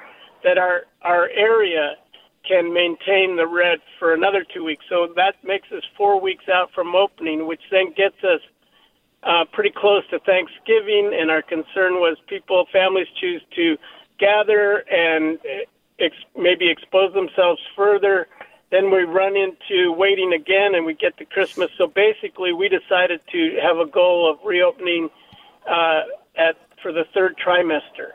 that 0.44 0.58
our 0.58 0.90
our 1.04 1.30
area 1.30 1.94
can 2.48 2.74
maintain 2.74 3.38
the 3.38 3.46
red 3.46 3.78
for 4.00 4.16
another 4.16 4.44
two 4.52 4.64
weeks. 4.64 4.84
So 4.90 5.14
that 5.16 5.36
makes 5.44 5.68
us 5.76 5.84
four 5.96 6.20
weeks 6.20 6.46
out 6.52 6.70
from 6.74 6.96
opening, 6.96 7.46
which 7.46 7.62
then 7.70 7.94
gets 7.96 8.18
us 8.24 8.42
uh, 9.24 9.46
pretty 9.52 9.72
close 9.76 10.04
to 10.10 10.20
Thanksgiving. 10.20 11.16
And 11.20 11.30
our 11.30 11.42
concern 11.42 11.96
was 11.96 12.18
people, 12.28 12.66
families 12.72 13.08
choose 13.20 13.42
to 13.56 13.78
gather 14.20 14.78
and 14.90 15.40
ex- 16.00 16.16
maybe 16.38 16.70
expose 16.70 17.14
themselves 17.14 17.62
further. 17.76 18.28
Then 18.72 18.90
we 18.90 19.04
run 19.04 19.36
into 19.36 19.92
waiting 19.92 20.34
again 20.34 20.76
and 20.76 20.86
we 20.86 20.94
get 20.94 21.18
to 21.18 21.26
Christmas. 21.26 21.70
So 21.78 21.88
basically, 21.88 22.54
we 22.54 22.70
decided 22.70 23.20
to 23.32 23.58
have 23.62 23.78
a 23.78 23.86
goal 23.86 24.32
of 24.32 24.40
reopening 24.46 25.10
uh, 25.70 26.02
at 26.38 26.56
for 26.82 26.92
the 26.92 27.04
third 27.14 27.36
trimester 27.38 28.14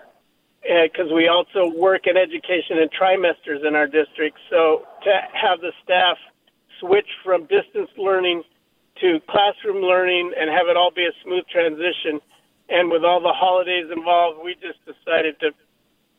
because 0.62 1.12
we 1.12 1.28
also 1.28 1.70
work 1.78 2.06
in 2.06 2.16
education 2.16 2.78
in 2.78 2.88
trimesters 2.88 3.64
in 3.64 3.76
our 3.76 3.86
district. 3.86 4.36
So 4.50 4.82
to 5.04 5.20
have 5.32 5.60
the 5.60 5.72
staff 5.84 6.16
switch 6.80 7.06
from 7.24 7.42
distance 7.42 7.90
learning 7.96 8.42
to 9.00 9.20
classroom 9.28 9.82
learning 9.82 10.32
and 10.38 10.50
have 10.50 10.68
it 10.68 10.76
all 10.76 10.90
be 10.90 11.04
a 11.04 11.14
smooth 11.24 11.44
transition, 11.52 12.20
and 12.68 12.90
with 12.90 13.04
all 13.04 13.20
the 13.20 13.32
holidays 13.32 13.86
involved, 13.94 14.40
we 14.44 14.54
just 14.54 14.78
decided 14.84 15.38
to 15.40 15.50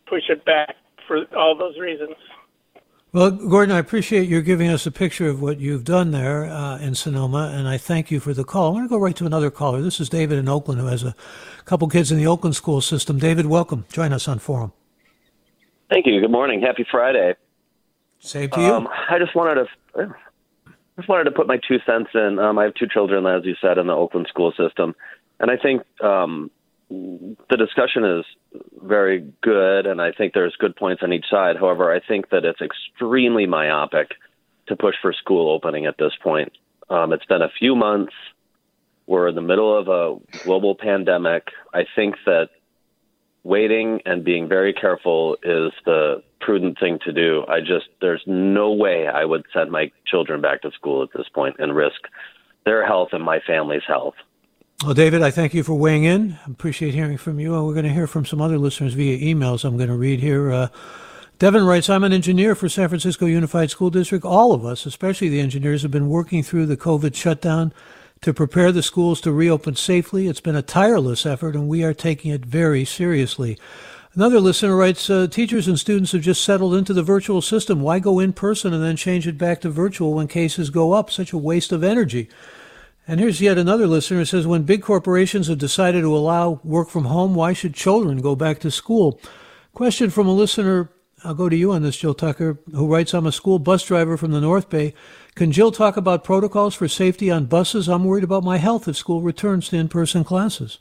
push 0.07 0.23
it 0.29 0.45
back 0.45 0.75
for 1.07 1.25
all 1.35 1.57
those 1.57 1.77
reasons. 1.77 2.15
Well, 3.13 3.31
Gordon, 3.31 3.73
I 3.73 3.79
appreciate 3.79 4.27
you 4.27 4.41
giving 4.41 4.69
us 4.69 4.85
a 4.85 4.91
picture 4.91 5.27
of 5.29 5.41
what 5.41 5.59
you've 5.59 5.85
done 5.85 6.11
there 6.11 6.45
uh, 6.45 6.77
in 6.79 6.93
Sonoma, 6.93 7.53
and 7.55 7.67
I 7.67 7.77
thank 7.77 8.11
you 8.11 8.19
for 8.19 8.33
the 8.33 8.43
call. 8.43 8.67
I'm 8.67 8.73
going 8.73 8.83
to 8.83 8.89
go 8.89 8.97
right 8.97 9.15
to 9.15 9.25
another 9.25 9.49
caller. 9.49 9.81
This 9.81 9.99
is 9.99 10.09
David 10.09 10.37
in 10.37 10.49
Oakland, 10.49 10.81
who 10.81 10.87
has 10.87 11.03
a 11.03 11.15
couple 11.65 11.87
kids 11.87 12.11
in 12.11 12.17
the 12.17 12.27
Oakland 12.27 12.55
school 12.55 12.81
system. 12.81 13.17
David, 13.17 13.45
welcome. 13.45 13.85
Join 13.91 14.11
us 14.11 14.27
on 14.27 14.39
Forum. 14.39 14.73
Thank 15.89 16.05
you. 16.05 16.19
Good 16.19 16.31
morning. 16.31 16.61
Happy 16.61 16.85
Friday. 16.91 17.35
Same 18.19 18.49
to 18.49 18.61
you. 18.61 18.73
Um, 18.73 18.89
I 19.09 19.17
just 19.19 19.35
wanted 19.35 19.67
to 19.95 20.15
just 20.97 21.07
wanted 21.07 21.25
to 21.25 21.31
put 21.31 21.47
my 21.47 21.57
two 21.57 21.77
cents 21.85 22.09
in. 22.13 22.39
Um, 22.39 22.57
I 22.59 22.65
have 22.65 22.73
two 22.73 22.87
children, 22.87 23.25
as 23.25 23.45
you 23.45 23.55
said, 23.61 23.77
in 23.77 23.87
the 23.87 23.93
Oakland 23.93 24.27
school 24.27 24.51
system, 24.51 24.95
and 25.39 25.49
I 25.49 25.57
think 25.57 25.83
um, 26.03 26.51
the 26.89 27.57
discussion 27.57 28.03
is 28.03 28.25
very 28.81 29.31
good, 29.41 29.85
and 29.85 30.01
I 30.01 30.11
think 30.11 30.33
there's 30.33 30.55
good 30.57 30.75
points 30.75 31.03
on 31.03 31.13
each 31.13 31.25
side. 31.29 31.57
However, 31.57 31.93
I 31.93 31.99
think 31.99 32.29
that 32.31 32.45
it's 32.45 32.61
extremely 32.61 33.45
myopic 33.45 34.11
to 34.67 34.75
push 34.75 34.95
for 35.01 35.13
school 35.13 35.51
opening 35.51 35.85
at 35.85 35.97
this 35.97 36.13
point. 36.21 36.51
Um, 36.89 37.13
it's 37.13 37.25
been 37.25 37.41
a 37.41 37.51
few 37.59 37.75
months. 37.75 38.13
We're 39.05 39.27
in 39.27 39.35
the 39.35 39.41
middle 39.41 39.77
of 39.77 39.87
a 39.87 40.39
global 40.43 40.75
pandemic. 40.75 41.49
I 41.73 41.85
think 41.95 42.15
that 42.25 42.49
waiting 43.43 44.01
and 44.05 44.23
being 44.23 44.47
very 44.49 44.73
careful 44.73 45.37
is 45.43 45.71
the 45.85 46.23
prudent 46.39 46.79
thing 46.79 46.99
to 47.05 47.11
do. 47.11 47.43
I 47.47 47.59
just, 47.59 47.87
there's 48.01 48.23
no 48.25 48.71
way 48.71 49.07
I 49.07 49.25
would 49.25 49.45
send 49.53 49.71
my 49.71 49.91
children 50.05 50.41
back 50.41 50.61
to 50.61 50.71
school 50.71 51.03
at 51.03 51.09
this 51.15 51.27
point 51.33 51.55
and 51.59 51.75
risk 51.75 52.01
their 52.65 52.85
health 52.85 53.09
and 53.11 53.23
my 53.23 53.39
family's 53.45 53.83
health. 53.87 54.15
Well, 54.83 54.93
David, 54.93 55.23
I 55.23 55.31
thank 55.31 55.53
you 55.53 55.63
for 55.63 55.73
weighing 55.73 56.03
in. 56.03 56.37
I 56.45 56.51
appreciate 56.51 56.93
hearing 56.93 57.17
from 57.17 57.39
you. 57.39 57.51
We're 57.51 57.73
going 57.73 57.85
to 57.85 57.93
hear 57.93 58.05
from 58.05 58.25
some 58.25 58.41
other 58.41 58.59
listeners 58.59 58.93
via 58.93 59.17
emails. 59.17 59.63
I'm 59.63 59.77
going 59.77 59.89
to 59.89 59.95
read 59.95 60.19
here. 60.19 60.51
Uh, 60.51 60.67
Devin 61.39 61.65
writes, 61.65 61.89
I'm 61.89 62.03
an 62.03 62.13
engineer 62.13 62.53
for 62.53 62.69
San 62.69 62.89
Francisco 62.89 63.25
Unified 63.25 63.71
School 63.71 63.89
District. 63.89 64.23
All 64.23 64.53
of 64.53 64.65
us, 64.65 64.85
especially 64.85 65.29
the 65.29 65.39
engineers, 65.39 65.81
have 65.81 65.91
been 65.91 66.09
working 66.09 66.43
through 66.43 66.67
the 66.67 66.77
COVID 66.77 67.15
shutdown 67.15 67.73
to 68.21 68.33
prepare 68.33 68.71
the 68.71 68.83
schools 68.83 69.21
to 69.21 69.31
reopen 69.31 69.75
safely. 69.75 70.27
It's 70.27 70.41
been 70.41 70.55
a 70.55 70.61
tireless 70.61 71.25
effort, 71.25 71.55
and 71.55 71.67
we 71.67 71.83
are 71.83 71.93
taking 71.93 72.31
it 72.31 72.45
very 72.45 72.85
seriously. 72.85 73.57
Another 74.17 74.39
listener 74.39 74.75
writes, 74.75 75.11
uh, 75.11 75.27
teachers 75.27 75.67
and 75.67 75.79
students 75.79 76.11
have 76.11 76.23
just 76.23 76.43
settled 76.43 76.73
into 76.73 76.91
the 76.91 77.03
virtual 77.03 77.39
system. 77.39 77.81
Why 77.81 77.99
go 77.99 78.17
in 78.17 78.33
person 78.33 78.73
and 78.73 78.83
then 78.83 78.95
change 78.95 79.27
it 79.27 79.37
back 79.37 79.61
to 79.61 79.69
virtual 79.69 80.15
when 80.15 80.27
cases 80.27 80.71
go 80.71 80.93
up? 80.93 81.11
Such 81.11 81.33
a 81.33 81.37
waste 81.37 81.71
of 81.71 81.83
energy. 81.83 82.27
And 83.07 83.19
here's 83.19 83.41
yet 83.41 83.59
another 83.59 83.85
listener 83.85 84.17
who 84.17 84.25
says, 84.25 84.47
when 84.47 84.63
big 84.63 84.81
corporations 84.81 85.49
have 85.49 85.59
decided 85.59 86.01
to 86.01 86.17
allow 86.17 86.59
work 86.63 86.89
from 86.89 87.05
home, 87.05 87.35
why 87.35 87.53
should 87.53 87.75
children 87.75 88.19
go 88.19 88.35
back 88.35 88.57
to 88.61 88.71
school? 88.71 89.21
Question 89.75 90.09
from 90.09 90.25
a 90.25 90.33
listener, 90.33 90.89
I'll 91.23 91.35
go 91.35 91.47
to 91.47 91.55
you 91.55 91.71
on 91.71 91.83
this, 91.83 91.97
Jill 91.97 92.15
Tucker, 92.15 92.57
who 92.71 92.91
writes, 92.91 93.13
I'm 93.13 93.27
a 93.27 93.31
school 93.31 93.59
bus 93.59 93.83
driver 93.85 94.17
from 94.17 94.31
the 94.31 94.41
North 94.41 94.67
Bay. 94.67 94.95
Can 95.35 95.51
Jill 95.51 95.71
talk 95.71 95.95
about 95.95 96.23
protocols 96.23 96.73
for 96.73 96.87
safety 96.87 97.29
on 97.29 97.45
buses? 97.45 97.87
I'm 97.87 98.03
worried 98.03 98.23
about 98.23 98.43
my 98.43 98.57
health 98.57 98.87
if 98.87 98.97
school 98.97 99.21
returns 99.21 99.69
to 99.69 99.77
in-person 99.77 100.23
classes. 100.23 100.79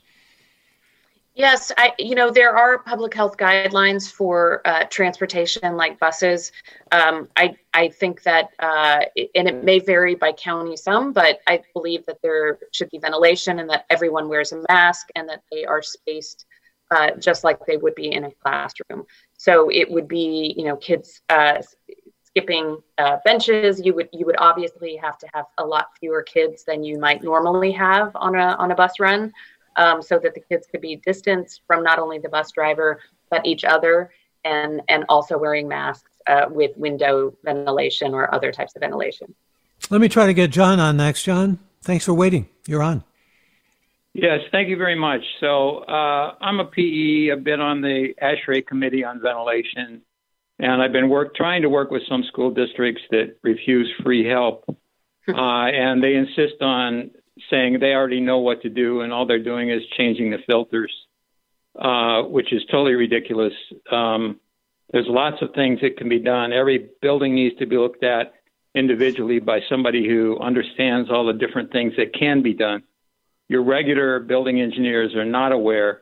Yes, 1.37 1.71
I, 1.77 1.93
you 1.99 2.15
know, 2.15 2.31
there 2.31 2.57
are 2.57 2.79
public 2.79 3.13
health 3.13 3.37
guidelines 3.37 4.11
for 4.11 4.61
uh, 4.65 4.85
transportation 4.89 5.77
like 5.77 5.99
buses. 5.99 6.51
Um, 6.91 7.29
I, 7.37 7.55
I 7.75 7.89
think 7.89 8.23
that, 8.23 8.49
uh, 8.57 9.01
and 9.35 9.47
it 9.47 9.63
may 9.63 9.77
vary 9.77 10.15
by 10.15 10.31
county 10.31 10.75
some, 10.75 11.13
but 11.13 11.41
I 11.45 11.61
believe 11.75 12.03
that 12.07 12.17
there 12.23 12.57
should 12.73 12.89
be 12.89 12.97
ventilation 12.97 13.59
and 13.59 13.69
that 13.69 13.85
everyone 13.91 14.29
wears 14.29 14.51
a 14.51 14.63
mask 14.67 15.09
and 15.13 15.29
that 15.29 15.43
they 15.51 15.63
are 15.63 15.83
spaced 15.83 16.47
uh, 16.89 17.11
just 17.19 17.43
like 17.43 17.63
they 17.67 17.77
would 17.77 17.93
be 17.93 18.11
in 18.11 18.23
a 18.23 18.31
classroom. 18.43 19.05
So 19.37 19.69
it 19.69 19.91
would 19.91 20.07
be, 20.07 20.55
you 20.57 20.65
know, 20.65 20.75
kids 20.77 21.21
uh, 21.29 21.61
skipping 22.23 22.79
uh, 22.97 23.17
benches. 23.25 23.79
You 23.83 23.93
would 23.93 24.09
you 24.11 24.25
would 24.25 24.37
obviously 24.39 24.95
have 24.95 25.17
to 25.19 25.27
have 25.33 25.45
a 25.59 25.65
lot 25.65 25.87
fewer 25.99 26.23
kids 26.23 26.63
than 26.63 26.83
you 26.83 26.97
might 26.99 27.23
normally 27.23 27.73
have 27.73 28.15
on 28.15 28.33
a 28.35 28.55
on 28.57 28.71
a 28.71 28.75
bus 28.75 28.99
run 28.99 29.31
um, 29.77 30.01
so 30.01 30.19
that 30.19 30.33
the 30.33 30.41
kids 30.41 30.67
could 30.67 30.81
be 30.81 30.97
distanced 30.97 31.61
from 31.65 31.83
not 31.83 31.99
only 31.99 32.19
the 32.19 32.29
bus 32.29 32.51
driver 32.51 32.99
but 33.29 33.45
each 33.45 33.63
other, 33.63 34.11
and 34.43 34.81
and 34.89 35.05
also 35.09 35.37
wearing 35.37 35.67
masks 35.67 36.11
uh, 36.27 36.45
with 36.49 36.75
window 36.77 37.33
ventilation 37.43 38.13
or 38.13 38.33
other 38.33 38.51
types 38.51 38.75
of 38.75 38.81
ventilation. 38.81 39.33
Let 39.89 40.01
me 40.01 40.09
try 40.09 40.25
to 40.25 40.33
get 40.33 40.51
John 40.51 40.79
on 40.79 40.97
next. 40.97 41.23
John, 41.23 41.59
thanks 41.81 42.05
for 42.05 42.13
waiting. 42.13 42.49
You're 42.65 42.83
on. 42.83 43.03
Yes, 44.13 44.39
thank 44.51 44.67
you 44.67 44.77
very 44.77 44.95
much. 44.95 45.21
So 45.39 45.79
uh, 45.79 46.33
I'm 46.41 46.59
a 46.59 46.65
PE. 46.65 47.31
I've 47.31 47.43
been 47.43 47.61
on 47.61 47.81
the 47.81 48.15
ASHRAE 48.19 48.65
committee 48.65 49.03
on 49.03 49.21
ventilation, 49.21 50.01
and 50.57 50.81
I've 50.81 50.91
been 50.91 51.09
work 51.09 51.35
trying 51.35 51.61
to 51.61 51.69
work 51.69 51.91
with 51.91 52.01
some 52.09 52.23
school 52.23 52.49
districts 52.49 53.03
that 53.11 53.35
refuse 53.43 53.87
free 54.03 54.25
help, 54.27 54.65
uh, 55.27 55.35
and 55.35 56.03
they 56.03 56.15
insist 56.15 56.61
on 56.61 57.11
saying 57.49 57.79
they 57.79 57.93
already 57.93 58.19
know 58.19 58.39
what 58.39 58.61
to 58.63 58.69
do 58.69 59.01
and 59.01 59.13
all 59.13 59.25
they're 59.25 59.43
doing 59.43 59.69
is 59.69 59.81
changing 59.97 60.31
the 60.31 60.37
filters, 60.45 60.91
uh, 61.79 62.23
which 62.23 62.51
is 62.53 62.63
totally 62.71 62.93
ridiculous. 62.93 63.53
Um, 63.91 64.39
there's 64.91 65.07
lots 65.07 65.41
of 65.41 65.53
things 65.53 65.79
that 65.81 65.97
can 65.97 66.09
be 66.09 66.19
done. 66.19 66.53
Every 66.53 66.89
building 67.01 67.35
needs 67.35 67.57
to 67.59 67.65
be 67.65 67.77
looked 67.77 68.03
at 68.03 68.33
individually 68.73 69.39
by 69.39 69.59
somebody 69.69 70.07
who 70.07 70.39
understands 70.39 71.09
all 71.09 71.25
the 71.25 71.33
different 71.33 71.71
things 71.71 71.93
that 71.97 72.13
can 72.13 72.41
be 72.41 72.53
done. 72.53 72.83
Your 73.49 73.63
regular 73.63 74.19
building 74.19 74.61
engineers 74.61 75.15
are 75.15 75.25
not 75.25 75.51
aware 75.51 76.01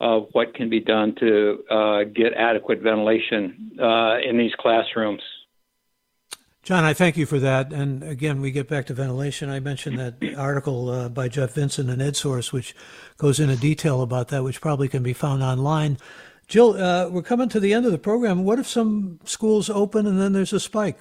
of 0.00 0.28
what 0.32 0.54
can 0.54 0.70
be 0.70 0.80
done 0.80 1.14
to 1.16 1.64
uh, 1.70 2.04
get 2.04 2.32
adequate 2.34 2.80
ventilation 2.80 3.72
uh, 3.80 4.18
in 4.18 4.38
these 4.38 4.52
classrooms. 4.58 5.22
John, 6.62 6.84
I 6.84 6.92
thank 6.92 7.16
you 7.16 7.24
for 7.24 7.38
that. 7.38 7.72
And 7.72 8.02
again, 8.02 8.40
we 8.40 8.50
get 8.50 8.68
back 8.68 8.86
to 8.86 8.94
ventilation. 8.94 9.48
I 9.48 9.60
mentioned 9.60 9.98
that 9.98 10.34
article 10.36 10.90
uh, 10.90 11.08
by 11.08 11.28
Jeff 11.28 11.54
Vincent 11.54 11.88
and 11.88 12.02
EdSource, 12.02 12.52
which 12.52 12.74
goes 13.16 13.40
into 13.40 13.56
detail 13.56 14.02
about 14.02 14.28
that, 14.28 14.44
which 14.44 14.60
probably 14.60 14.88
can 14.88 15.02
be 15.02 15.14
found 15.14 15.42
online. 15.42 15.98
Jill, 16.46 16.82
uh, 16.82 17.08
we're 17.08 17.22
coming 17.22 17.48
to 17.50 17.60
the 17.60 17.72
end 17.72 17.86
of 17.86 17.92
the 17.92 17.98
program. 17.98 18.44
What 18.44 18.58
if 18.58 18.66
some 18.66 19.20
schools 19.24 19.70
open 19.70 20.06
and 20.06 20.20
then 20.20 20.32
there's 20.32 20.52
a 20.52 20.60
spike? 20.60 20.98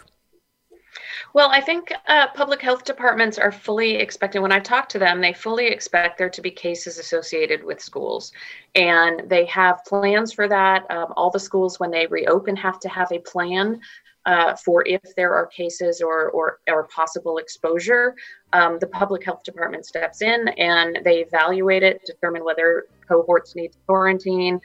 Well, 1.34 1.50
I 1.52 1.62
think 1.62 1.92
uh, 2.08 2.28
public 2.34 2.62
health 2.62 2.84
departments 2.84 3.38
are 3.38 3.52
fully 3.52 3.96
expecting, 3.96 4.42
when 4.42 4.52
I 4.52 4.60
talk 4.60 4.90
to 4.90 5.00
them, 5.00 5.22
they 5.22 5.34
fully 5.34 5.68
expect 5.68 6.18
there 6.18 6.30
to 6.30 6.42
be 6.42 6.52
cases 6.52 6.98
associated 6.98 7.64
with 7.64 7.82
schools. 7.82 8.32
And 8.76 9.30
they 9.30 9.46
have 9.46 9.84
plans 9.86 10.34
for 10.34 10.48
that. 10.48 10.90
Um, 10.90 11.14
all 11.16 11.30
the 11.30 11.40
schools, 11.40 11.80
when 11.80 11.92
they 11.92 12.08
reopen, 12.08 12.56
have 12.56 12.80
to 12.80 12.90
have 12.90 13.12
a 13.12 13.20
plan 13.20 13.80
uh, 14.28 14.56
for 14.58 14.86
if 14.86 15.02
there 15.16 15.34
are 15.34 15.48
cases 15.48 16.02
or, 16.02 16.30
or, 16.32 16.60
or 16.68 16.84
possible 16.90 17.38
exposure. 17.38 18.14
Um, 18.54 18.78
the 18.80 18.88
public 18.88 19.24
health 19.24 19.44
department 19.44 19.86
steps 19.86 20.22
in 20.22 20.50
and 20.50 21.00
they 21.04 21.22
evaluate 21.22 21.82
it, 21.82 22.02
determine 22.06 22.44
whether 22.44 22.86
cohorts 23.08 23.56
need 23.56 23.72
quarantine. 23.88 24.60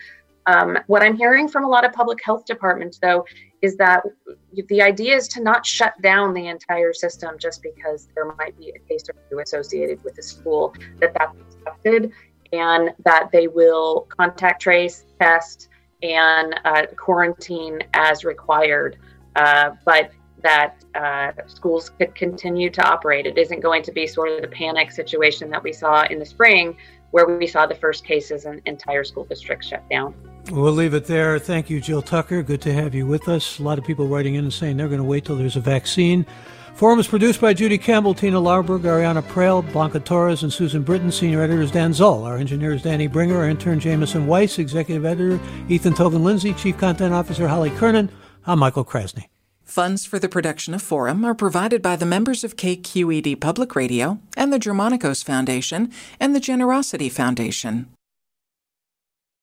Um, 0.46 0.76
what 0.88 1.02
I'm 1.02 1.16
hearing 1.16 1.46
from 1.48 1.64
a 1.64 1.68
lot 1.68 1.84
of 1.84 1.92
public 1.92 2.18
health 2.24 2.44
departments, 2.44 2.98
though, 2.98 3.24
is 3.62 3.76
that 3.76 4.02
the 4.68 4.82
idea 4.82 5.14
is 5.14 5.28
to 5.28 5.40
not 5.40 5.64
shut 5.64 5.94
down 6.02 6.34
the 6.34 6.48
entire 6.48 6.92
system 6.92 7.36
just 7.38 7.62
because 7.62 8.08
there 8.16 8.34
might 8.34 8.58
be 8.58 8.70
a 8.70 8.78
case 8.88 9.04
or 9.08 9.14
two 9.30 9.38
associated 9.38 10.02
with 10.02 10.16
the 10.16 10.22
school, 10.22 10.74
that 10.98 11.14
that's 11.14 11.38
expected, 11.38 12.10
and 12.52 12.90
that 13.04 13.30
they 13.30 13.46
will 13.46 14.08
contact 14.08 14.62
trace, 14.62 15.04
test, 15.20 15.68
and 16.02 16.58
uh, 16.64 16.86
quarantine 16.96 17.78
as 17.94 18.24
required 18.24 18.98
uh, 19.36 19.70
but 19.84 20.10
that 20.42 20.84
uh, 20.94 21.32
schools 21.46 21.90
could 21.98 22.14
continue 22.14 22.68
to 22.70 22.82
operate. 22.86 23.26
It 23.26 23.38
isn't 23.38 23.60
going 23.60 23.82
to 23.84 23.92
be 23.92 24.06
sort 24.06 24.30
of 24.30 24.42
the 24.42 24.48
panic 24.48 24.90
situation 24.90 25.50
that 25.50 25.62
we 25.62 25.72
saw 25.72 26.04
in 26.04 26.18
the 26.18 26.26
spring, 26.26 26.76
where 27.12 27.26
we 27.38 27.46
saw 27.46 27.66
the 27.66 27.74
first 27.74 28.04
cases 28.04 28.44
and 28.44 28.60
entire 28.66 29.04
school 29.04 29.24
districts 29.24 29.68
shut 29.68 29.88
down. 29.88 30.14
We'll 30.50 30.72
leave 30.72 30.94
it 30.94 31.04
there. 31.04 31.38
Thank 31.38 31.70
you, 31.70 31.80
Jill 31.80 32.02
Tucker. 32.02 32.42
Good 32.42 32.60
to 32.62 32.72
have 32.72 32.94
you 32.94 33.06
with 33.06 33.28
us. 33.28 33.60
A 33.60 33.62
lot 33.62 33.78
of 33.78 33.84
people 33.84 34.08
writing 34.08 34.34
in 34.34 34.44
and 34.44 34.52
saying 34.52 34.76
they're 34.76 34.88
going 34.88 34.98
to 34.98 35.04
wait 35.04 35.24
till 35.24 35.36
there's 35.36 35.56
a 35.56 35.60
vaccine. 35.60 36.26
Forum 36.74 36.98
is 36.98 37.06
produced 37.06 37.40
by 37.40 37.52
Judy 37.52 37.76
Campbell, 37.76 38.14
Tina 38.14 38.40
Larberg, 38.40 38.80
Ariana 38.80 39.22
Proehl, 39.22 39.70
Blanca 39.72 40.00
Torres, 40.00 40.42
and 40.42 40.52
Susan 40.52 40.82
Britton. 40.82 41.12
Senior 41.12 41.42
editor 41.42 41.60
is 41.60 41.70
Dan 41.70 41.92
Zoll. 41.92 42.24
Our 42.24 42.38
engineer 42.38 42.72
is 42.72 42.82
Danny 42.82 43.06
Bringer. 43.06 43.36
Our 43.36 43.48
intern, 43.48 43.78
Jameson 43.78 44.26
Weiss. 44.26 44.58
Executive 44.58 45.04
editor, 45.04 45.38
Ethan 45.68 45.92
Toven 45.92 46.24
Lindsey. 46.24 46.54
Chief 46.54 46.76
Content 46.76 47.12
Officer, 47.12 47.46
Holly 47.46 47.70
Kernan. 47.70 48.10
I'm 48.44 48.58
Michael 48.58 48.84
Krasny. 48.84 49.26
Funds 49.62 50.04
for 50.04 50.18
the 50.18 50.28
production 50.28 50.74
of 50.74 50.82
Forum 50.82 51.24
are 51.24 51.32
provided 51.32 51.80
by 51.80 51.94
the 51.94 52.04
members 52.04 52.42
of 52.42 52.56
KQED 52.56 53.40
Public 53.40 53.76
Radio 53.76 54.18
and 54.36 54.52
the 54.52 54.58
Germanacos 54.58 55.22
Foundation 55.22 55.92
and 56.18 56.34
the 56.34 56.40
Generosity 56.40 57.08
Foundation. 57.08 57.86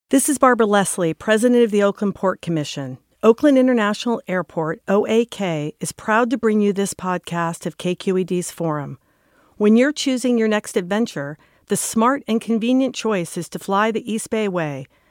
This 0.09 0.27
is 0.27 0.37
Barbara 0.37 0.65
Leslie, 0.65 1.13
President 1.13 1.63
of 1.63 1.71
the 1.71 1.81
Oakland 1.81 2.13
Port 2.13 2.41
Commission. 2.41 2.97
Oakland 3.23 3.57
International 3.57 4.21
Airport, 4.27 4.81
OAK, 4.89 5.75
is 5.79 5.93
proud 5.93 6.29
to 6.29 6.37
bring 6.37 6.59
you 6.59 6.73
this 6.73 6.93
podcast 6.93 7.65
of 7.65 7.77
KQED's 7.77 8.51
Forum. 8.51 8.99
When 9.55 9.77
you're 9.77 9.93
choosing 9.93 10.37
your 10.37 10.49
next 10.49 10.75
adventure, 10.75 11.37
the 11.67 11.77
smart 11.77 12.21
and 12.27 12.41
convenient 12.41 12.95
choice 12.95 13.37
is 13.37 13.47
to 13.49 13.59
fly 13.59 13.91
the 13.91 14.11
East 14.11 14.29
Bay 14.29 14.49
Way 14.49 14.87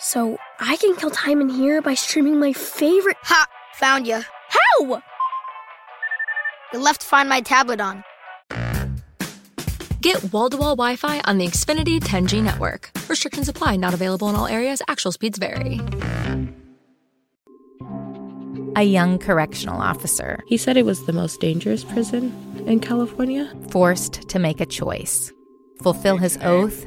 So 0.00 0.38
I 0.60 0.76
can 0.76 0.94
kill 0.94 1.10
time 1.10 1.40
in 1.40 1.48
here 1.48 1.82
by 1.82 1.94
streaming 1.94 2.38
my 2.38 2.52
favorite. 2.52 3.16
Ha! 3.24 3.46
Found 3.76 4.06
you. 4.06 4.20
How? 4.48 5.02
You 6.72 6.78
left 6.78 7.00
to 7.00 7.06
Find 7.06 7.28
My 7.28 7.40
tablet 7.40 7.80
on. 7.80 8.04
Get 10.00 10.32
wall-to-wall 10.32 10.76
Wi-Fi 10.76 11.20
on 11.24 11.38
the 11.38 11.46
Xfinity 11.46 11.98
10G 11.98 12.42
network. 12.42 12.92
Restrictions 13.08 13.48
apply. 13.48 13.76
Not 13.76 13.92
available 13.94 14.28
in 14.28 14.36
all 14.36 14.46
areas. 14.46 14.80
Actual 14.86 15.10
speeds 15.10 15.38
vary. 15.38 15.80
A 18.76 18.84
young 18.84 19.18
correctional 19.18 19.80
officer. 19.80 20.38
He 20.46 20.56
said 20.56 20.76
it 20.76 20.84
was 20.84 21.04
the 21.06 21.12
most 21.12 21.40
dangerous 21.40 21.82
prison 21.82 22.32
in 22.68 22.78
California. 22.78 23.52
Forced 23.70 24.28
to 24.28 24.38
make 24.38 24.60
a 24.60 24.66
choice: 24.66 25.32
fulfill 25.82 26.16
his 26.16 26.38
oath 26.42 26.86